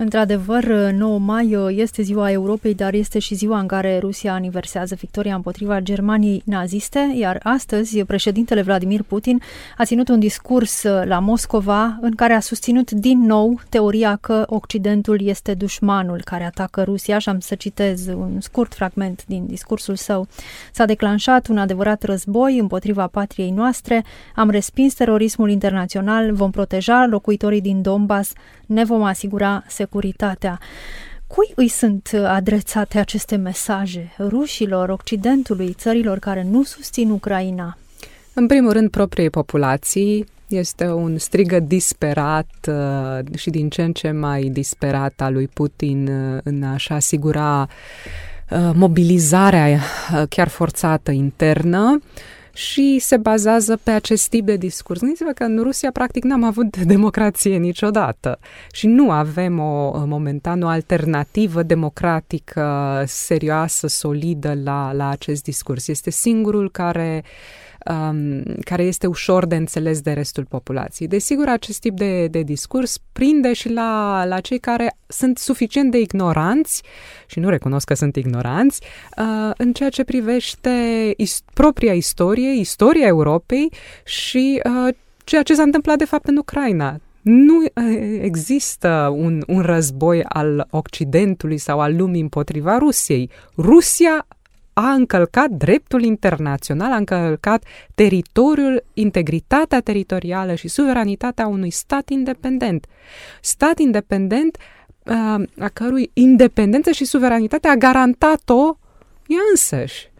Într-adevăr, 0.00 0.64
9 0.92 1.18
mai 1.18 1.56
este 1.68 2.02
ziua 2.02 2.30
Europei, 2.30 2.74
dar 2.74 2.94
este 2.94 3.18
și 3.18 3.34
ziua 3.34 3.58
în 3.58 3.66
care 3.66 3.98
Rusia 3.98 4.32
aniversează 4.32 4.94
victoria 4.94 5.34
împotriva 5.34 5.80
Germaniei 5.80 6.42
naziste, 6.44 7.12
iar 7.14 7.40
astăzi 7.42 8.04
președintele 8.04 8.62
Vladimir 8.62 9.02
Putin 9.02 9.40
a 9.76 9.84
ținut 9.84 10.08
un 10.08 10.18
discurs 10.18 10.82
la 11.04 11.18
Moscova 11.18 11.98
în 12.00 12.14
care 12.14 12.32
a 12.32 12.40
susținut 12.40 12.90
din 12.90 13.24
nou 13.24 13.60
teoria 13.68 14.18
că 14.20 14.44
Occidentul 14.48 15.26
este 15.26 15.54
dușmanul 15.54 16.20
care 16.24 16.44
atacă 16.44 16.82
Rusia 16.82 17.18
și 17.18 17.28
am 17.28 17.40
să 17.40 17.54
citez 17.54 18.06
un 18.06 18.40
scurt 18.40 18.74
fragment 18.74 19.24
din 19.26 19.46
discursul 19.46 19.96
său. 19.96 20.26
S-a 20.72 20.84
declanșat 20.84 21.46
un 21.46 21.58
adevărat 21.58 22.02
război 22.02 22.58
împotriva 22.58 23.06
patriei 23.06 23.50
noastre, 23.50 24.04
am 24.34 24.50
respins 24.50 24.94
terorismul 24.94 25.50
internațional, 25.50 26.32
vom 26.32 26.50
proteja 26.50 27.06
locuitorii 27.10 27.60
din 27.60 27.82
Donbass, 27.82 28.32
ne 28.66 28.84
vom 28.84 29.02
asigura 29.02 29.48
securitatea. 29.48 29.86
Cui 31.26 31.52
îi 31.54 31.68
sunt 31.68 32.10
adresate 32.26 32.98
aceste 32.98 33.36
mesaje? 33.36 34.14
Rușilor, 34.18 34.88
Occidentului, 34.88 35.72
țărilor 35.72 36.18
care 36.18 36.42
nu 36.42 36.62
susțin 36.62 37.10
Ucraina? 37.10 37.76
În 38.32 38.46
primul 38.46 38.72
rând, 38.72 38.90
propriei 38.90 39.30
populații, 39.30 40.26
Este 40.48 40.90
un 40.90 41.18
strigă 41.18 41.60
disperat 41.60 42.48
uh, 42.68 43.36
și 43.36 43.50
din 43.50 43.68
ce 43.68 43.82
în 43.82 43.92
ce 43.92 44.10
mai 44.10 44.42
disperat 44.42 45.20
al 45.20 45.32
lui 45.32 45.48
Putin 45.48 46.08
uh, 46.08 46.40
în 46.44 46.62
a-și 46.62 46.92
asigura 46.92 47.68
uh, 48.50 48.70
mobilizarea 48.74 49.66
uh, 49.66 50.22
chiar 50.28 50.48
forțată 50.48 51.10
internă 51.10 52.00
și 52.58 52.98
se 52.98 53.16
bazează 53.16 53.78
pe 53.82 53.90
acest 53.90 54.28
tip 54.28 54.44
de 54.46 54.56
discurs. 54.56 55.00
Gândiți-vă 55.00 55.30
că 55.30 55.44
în 55.44 55.60
Rusia 55.62 55.90
practic 55.90 56.24
n-am 56.24 56.44
avut 56.44 56.76
democrație 56.76 57.56
niciodată 57.56 58.38
și 58.72 58.86
nu 58.86 59.10
avem 59.10 59.58
o, 59.58 60.04
momentan 60.06 60.62
o 60.62 60.68
alternativă 60.68 61.62
democratică 61.62 63.02
serioasă, 63.06 63.86
solidă 63.86 64.58
la, 64.64 64.92
la 64.92 65.08
acest 65.08 65.42
discurs. 65.42 65.88
Este 65.88 66.10
singurul 66.10 66.70
care 66.70 67.22
uh, 67.24 67.67
um, 67.88 68.42
care 68.60 68.82
este 68.82 69.06
ușor 69.06 69.46
de 69.46 69.56
înțeles 69.56 70.00
de 70.00 70.12
restul 70.12 70.44
populației. 70.44 71.08
Desigur, 71.08 71.48
acest 71.48 71.80
tip 71.80 71.96
de, 71.96 72.26
de 72.26 72.42
discurs 72.42 72.98
prinde 73.12 73.52
și 73.52 73.68
la, 73.68 74.24
la 74.24 74.40
cei 74.40 74.58
care 74.58 74.96
sunt 75.06 75.38
suficient 75.38 75.90
de 75.90 75.98
ignoranți 75.98 76.82
și 77.26 77.38
nu 77.38 77.48
recunosc 77.48 77.86
că 77.86 77.94
sunt 77.94 78.16
ignoranți 78.16 78.80
uh, 79.18 79.50
în 79.56 79.72
ceea 79.72 79.88
ce 79.88 80.04
privește 80.04 80.70
is- 81.16 81.42
propria 81.54 81.92
istorie, 81.92 82.50
istoria 82.50 83.06
Europei 83.06 83.72
și 84.04 84.62
uh, 84.64 84.94
ceea 85.24 85.42
ce 85.42 85.54
s-a 85.54 85.62
întâmplat 85.62 85.98
de 85.98 86.04
fapt 86.04 86.26
în 86.26 86.36
Ucraina 86.36 87.00
nu 87.22 87.60
uh, 87.60 88.18
există 88.20 89.14
un, 89.16 89.42
un 89.46 89.60
război 89.60 90.24
al 90.24 90.66
Occidentului 90.70 91.58
sau 91.58 91.80
al 91.80 91.96
lumii 91.96 92.20
împotriva 92.20 92.78
Rusiei. 92.78 93.30
Rusia 93.56 94.26
a 94.80 94.92
încălcat 94.92 95.50
dreptul 95.50 96.02
internațional, 96.02 96.92
a 96.92 96.96
încălcat 96.96 97.64
teritoriul, 97.94 98.84
integritatea 98.94 99.80
teritorială 99.80 100.54
și 100.54 100.68
suveranitatea 100.68 101.46
unui 101.46 101.70
stat 101.70 102.08
independent. 102.08 102.86
Stat 103.40 103.78
independent 103.78 104.56
uh, 105.04 105.42
a 105.58 105.68
cărui 105.72 106.10
independență 106.12 106.90
și 106.90 107.04
suveranitate 107.04 107.68
a 107.68 107.74
garantat-o 107.74 108.76
ea 109.26 109.40
însăși. 109.50 110.10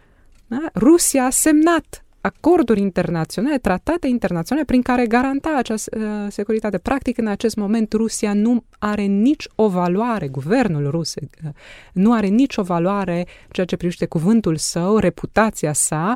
Da? 0.47 0.69
Rusia 0.75 1.25
a 1.25 1.29
semnat 1.29 2.05
acorduri 2.21 2.79
internaționale, 2.79 3.57
tratate 3.57 4.07
internaționale 4.07 4.65
prin 4.65 4.81
care 4.81 5.05
garanta 5.05 5.55
această 5.57 5.97
uh, 5.97 6.31
securitate. 6.31 6.77
Practic, 6.77 7.17
în 7.17 7.27
acest 7.27 7.55
moment, 7.55 7.93
Rusia 7.93 8.33
nu 8.33 8.63
are 8.79 9.01
nici 9.01 9.47
o 9.55 9.67
valoare, 9.67 10.27
guvernul 10.27 10.89
rus 10.89 11.15
uh, 11.15 11.49
nu 11.93 12.13
are 12.13 12.27
nici 12.27 12.57
o 12.57 12.63
valoare 12.63 13.27
ceea 13.51 13.65
ce 13.65 13.75
privește 13.75 14.05
cuvântul 14.05 14.55
său, 14.55 14.97
reputația 14.97 15.73
sa, 15.73 16.13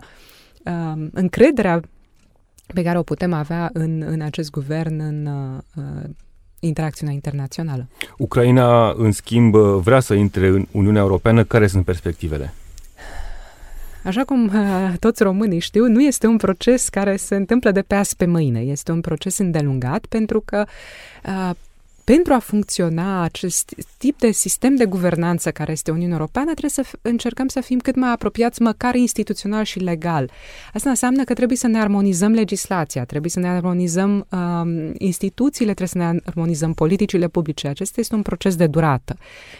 uh, 0.65 1.05
încrederea 1.11 1.79
pe 2.73 2.83
care 2.83 2.97
o 2.97 3.03
putem 3.03 3.33
avea 3.33 3.69
în, 3.73 4.03
în 4.05 4.21
acest 4.21 4.51
guvern, 4.51 4.99
în 4.99 5.25
uh, 5.25 6.03
interacțiunea 6.59 7.13
internațională. 7.13 7.87
Ucraina, 8.17 8.91
în 8.91 9.11
schimb, 9.11 9.55
vrea 9.55 9.99
să 9.99 10.13
intre 10.13 10.47
în 10.47 10.65
Uniunea 10.71 11.01
Europeană. 11.01 11.43
Care 11.43 11.67
sunt 11.67 11.85
perspectivele? 11.85 12.53
Așa 14.03 14.23
cum 14.23 14.45
uh, 14.45 14.93
toți 14.99 15.23
românii 15.23 15.59
știu, 15.59 15.87
nu 15.87 16.01
este 16.01 16.27
un 16.27 16.37
proces 16.37 16.89
care 16.89 17.15
se 17.15 17.35
întâmplă 17.35 17.71
de 17.71 17.81
pe 17.81 17.95
azi 17.95 18.15
pe 18.15 18.25
mâine. 18.25 18.59
Este 18.59 18.91
un 18.91 19.01
proces 19.01 19.37
îndelungat 19.37 20.05
pentru 20.05 20.41
că 20.45 20.65
uh, 21.25 21.55
pentru 22.03 22.33
a 22.33 22.39
funcționa 22.39 23.21
acest 23.21 23.73
tip 23.97 24.19
de 24.19 24.31
sistem 24.31 24.75
de 24.75 24.85
guvernanță 24.85 25.51
care 25.51 25.71
este 25.71 25.91
Uniunea 25.91 26.15
Europeană, 26.15 26.51
trebuie 26.51 26.69
să 26.69 26.97
încercăm 27.01 27.47
să 27.47 27.61
fim 27.61 27.79
cât 27.79 27.95
mai 27.95 28.11
apropiați 28.11 28.61
măcar 28.61 28.95
instituțional 28.95 29.63
și 29.63 29.79
legal. 29.79 30.31
Asta 30.73 30.89
înseamnă 30.89 31.23
că 31.23 31.33
trebuie 31.33 31.57
să 31.57 31.67
ne 31.67 31.79
armonizăm 31.79 32.31
legislația, 32.31 33.05
trebuie 33.05 33.31
să 33.31 33.39
ne 33.39 33.47
armonizăm 33.47 34.27
um, 34.29 34.93
instituțiile, 34.97 35.73
trebuie 35.73 36.03
să 36.03 36.11
ne 36.11 36.19
armonizăm 36.25 36.73
politicile 36.73 37.27
publice. 37.27 37.67
Acesta 37.67 37.99
este 37.99 38.15
un 38.15 38.21
proces 38.21 38.55
de 38.55 38.67
durată. 38.67 39.17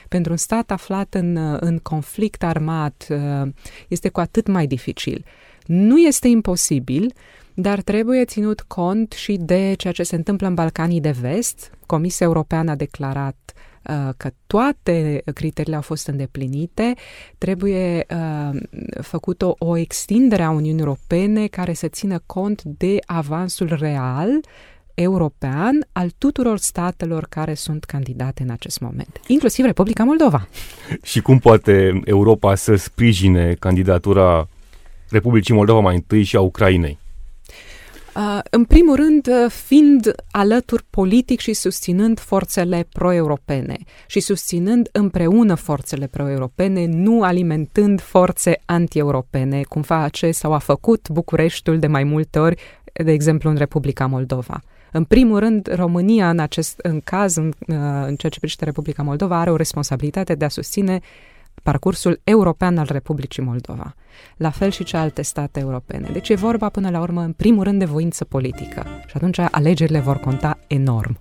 Pentru 0.08 0.32
un 0.32 0.38
stat 0.38 0.72
aflat 0.72 1.14
în, 1.14 1.58
în 1.60 1.78
conflict 1.78 2.44
armat 2.44 3.08
uh, 3.10 3.50
este 3.88 4.10
cu 4.10 4.20
atât 4.20 4.48
mai 4.48 4.68
dificil. 4.68 5.26
Nu 5.66 5.98
este 5.98 6.28
imposibil, 6.28 7.14
dar 7.54 7.82
trebuie 7.82 8.26
ținut 8.26 8.62
cont 8.62 9.12
și 9.12 9.38
de 9.40 9.74
ceea 9.78 9.94
ce 9.94 10.04
se 10.04 10.16
întâmplă 10.16 10.48
în 10.48 10.54
Balcanii 10.54 11.02
de 11.02 11.16
Vest. 11.22 11.72
Comisia 11.86 12.26
Europeană 12.26 12.72
a 12.72 12.76
declarat 12.76 13.54
uh, 13.90 14.10
că 14.18 14.30
toate 14.48 15.22
criteriile 15.34 15.76
au 15.76 15.82
fost 15.82 16.08
îndeplinite, 16.08 16.94
trebuie 17.38 18.06
uh, 18.10 18.60
făcut 19.02 19.42
o, 19.42 19.54
o 19.58 19.78
extindere 19.78 20.44
a 20.44 20.50
Uniunii 20.50 20.82
Europene 20.82 21.48
care 21.48 21.74
să 21.74 21.88
țină 21.88 22.22
cont 22.26 22.64
de 22.64 22.98
avansul 23.06 23.76
real 23.80 24.30
european 24.94 25.88
al 25.92 26.10
tuturor 26.18 26.58
statelor 26.58 27.26
care 27.30 27.54
sunt 27.54 27.84
candidate 27.84 28.44
în 28.44 28.50
acest 28.50 28.80
moment, 28.80 29.22
inclusiv 29.28 29.66
Republica 29.66 30.04
Moldova. 30.04 30.48
Și 31.04 31.22
cum 31.22 31.40
poate 31.40 32.02
Europa 32.06 32.56
să 32.56 32.76
sprijine 32.76 33.54
candidatura 33.54 34.48
Republicii 35.10 35.54
Moldova 35.54 35.80
mai 35.80 35.96
întâi 35.96 36.24
și 36.24 36.36
a 36.36 36.42
Ucrainei? 36.42 37.02
Uh, 38.16 38.40
în 38.50 38.66
primul 38.66 38.96
rând, 38.96 39.28
uh, 39.28 39.52
fiind 39.52 40.14
alături 40.32 40.84
politic 40.90 41.40
și 41.40 41.54
susținând 41.54 42.20
forțele 42.20 42.88
pro-europene 42.92 43.78
și 44.08 44.20
susținând 44.20 44.90
împreună 44.92 45.56
forțele 45.56 46.08
pro-europene, 46.08 46.86
nu 46.86 47.24
alimentând 47.24 48.02
forțe 48.02 48.62
anti-europene, 48.66 49.62
cum 49.62 49.82
face 49.82 50.32
sau 50.32 50.54
a 50.54 50.58
făcut 50.58 51.10
Bucureștiul 51.10 51.80
de 51.80 51.88
mai 51.88 52.04
multe 52.04 52.40
ori, 52.40 52.62
de 53.04 53.12
exemplu 53.12 53.50
în 53.50 53.56
Republica 53.56 54.06
Moldova. 54.06 54.62
În 54.92 55.04
primul 55.04 55.40
rând, 55.40 55.74
România, 55.76 56.30
în 56.30 56.40
acest 56.40 56.80
în 56.82 57.02
caz, 57.02 57.36
în, 57.36 57.48
uh, 57.48 57.76
în 58.06 58.16
ceea 58.16 58.32
ce 58.32 58.40
privește 58.40 58.66
Republica 58.66 59.04
Moldova, 59.04 59.40
are 59.40 59.52
o 59.52 59.56
responsabilitate 59.56 60.36
de 60.36 60.46
a 60.46 60.50
susține 60.50 61.00
parcursul 61.64 62.20
european 62.24 62.78
al 62.78 62.88
Republicii 62.92 63.44
Moldova. 63.44 63.96
La 64.38 64.50
fel 64.50 64.70
și 64.70 64.84
celelalte 64.84 65.22
state 65.22 65.60
europene. 65.60 66.10
Deci 66.12 66.30
e 66.30 66.36
vorba 66.36 66.70
până 66.70 66.90
la 66.90 67.00
urmă, 67.00 67.22
în 67.22 67.32
primul 67.32 67.64
rând, 67.64 67.80
de 67.80 67.86
voință 67.86 68.24
politică. 68.26 68.86
Și 69.08 69.14
atunci 69.16 69.40
alegerile 69.40 70.00
vor 70.00 70.18
conta 70.18 70.60
enorm. 70.68 71.18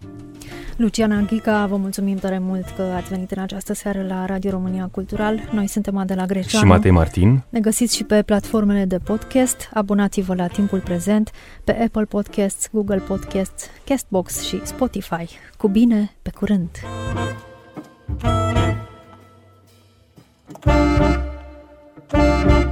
Luciana 0.77 1.21
Ghica, 1.21 1.67
vă 1.67 1.77
mulțumim 1.77 2.17
tare 2.17 2.39
mult 2.39 2.65
că 2.77 2.83
ați 2.83 3.09
venit 3.09 3.31
în 3.31 3.43
această 3.43 3.75
seară 3.75 4.05
la 4.09 4.27
Radio 4.27 4.51
România 4.51 4.89
Cultural. 4.93 5.49
Noi 5.53 5.67
suntem 5.67 5.97
Adela 5.97 6.27
Greceanu. 6.27 6.65
Și 6.65 6.71
Matei 6.71 6.91
Martin. 6.91 7.43
Ne 7.49 7.61
găsiți 7.61 7.97
și 7.97 8.05
pe 8.05 8.23
platformele 8.23 8.85
de 8.85 8.99
podcast. 8.99 9.71
Abonați-vă 9.75 10.35
la 10.35 10.47
timpul 10.47 10.81
prezent 10.81 11.31
pe 11.65 11.73
Apple 11.73 12.05
Podcasts, 12.05 12.69
Google 12.73 13.03
Podcasts, 13.07 13.67
Castbox 13.85 14.41
și 14.41 14.61
Spotify. 14.65 15.29
Cu 15.57 15.69
bine, 15.69 16.13
pe 16.23 16.31
curând! 16.31 16.71
thank 18.19 18.57
you 18.57 18.92
thank 20.61 22.51
you 22.51 22.72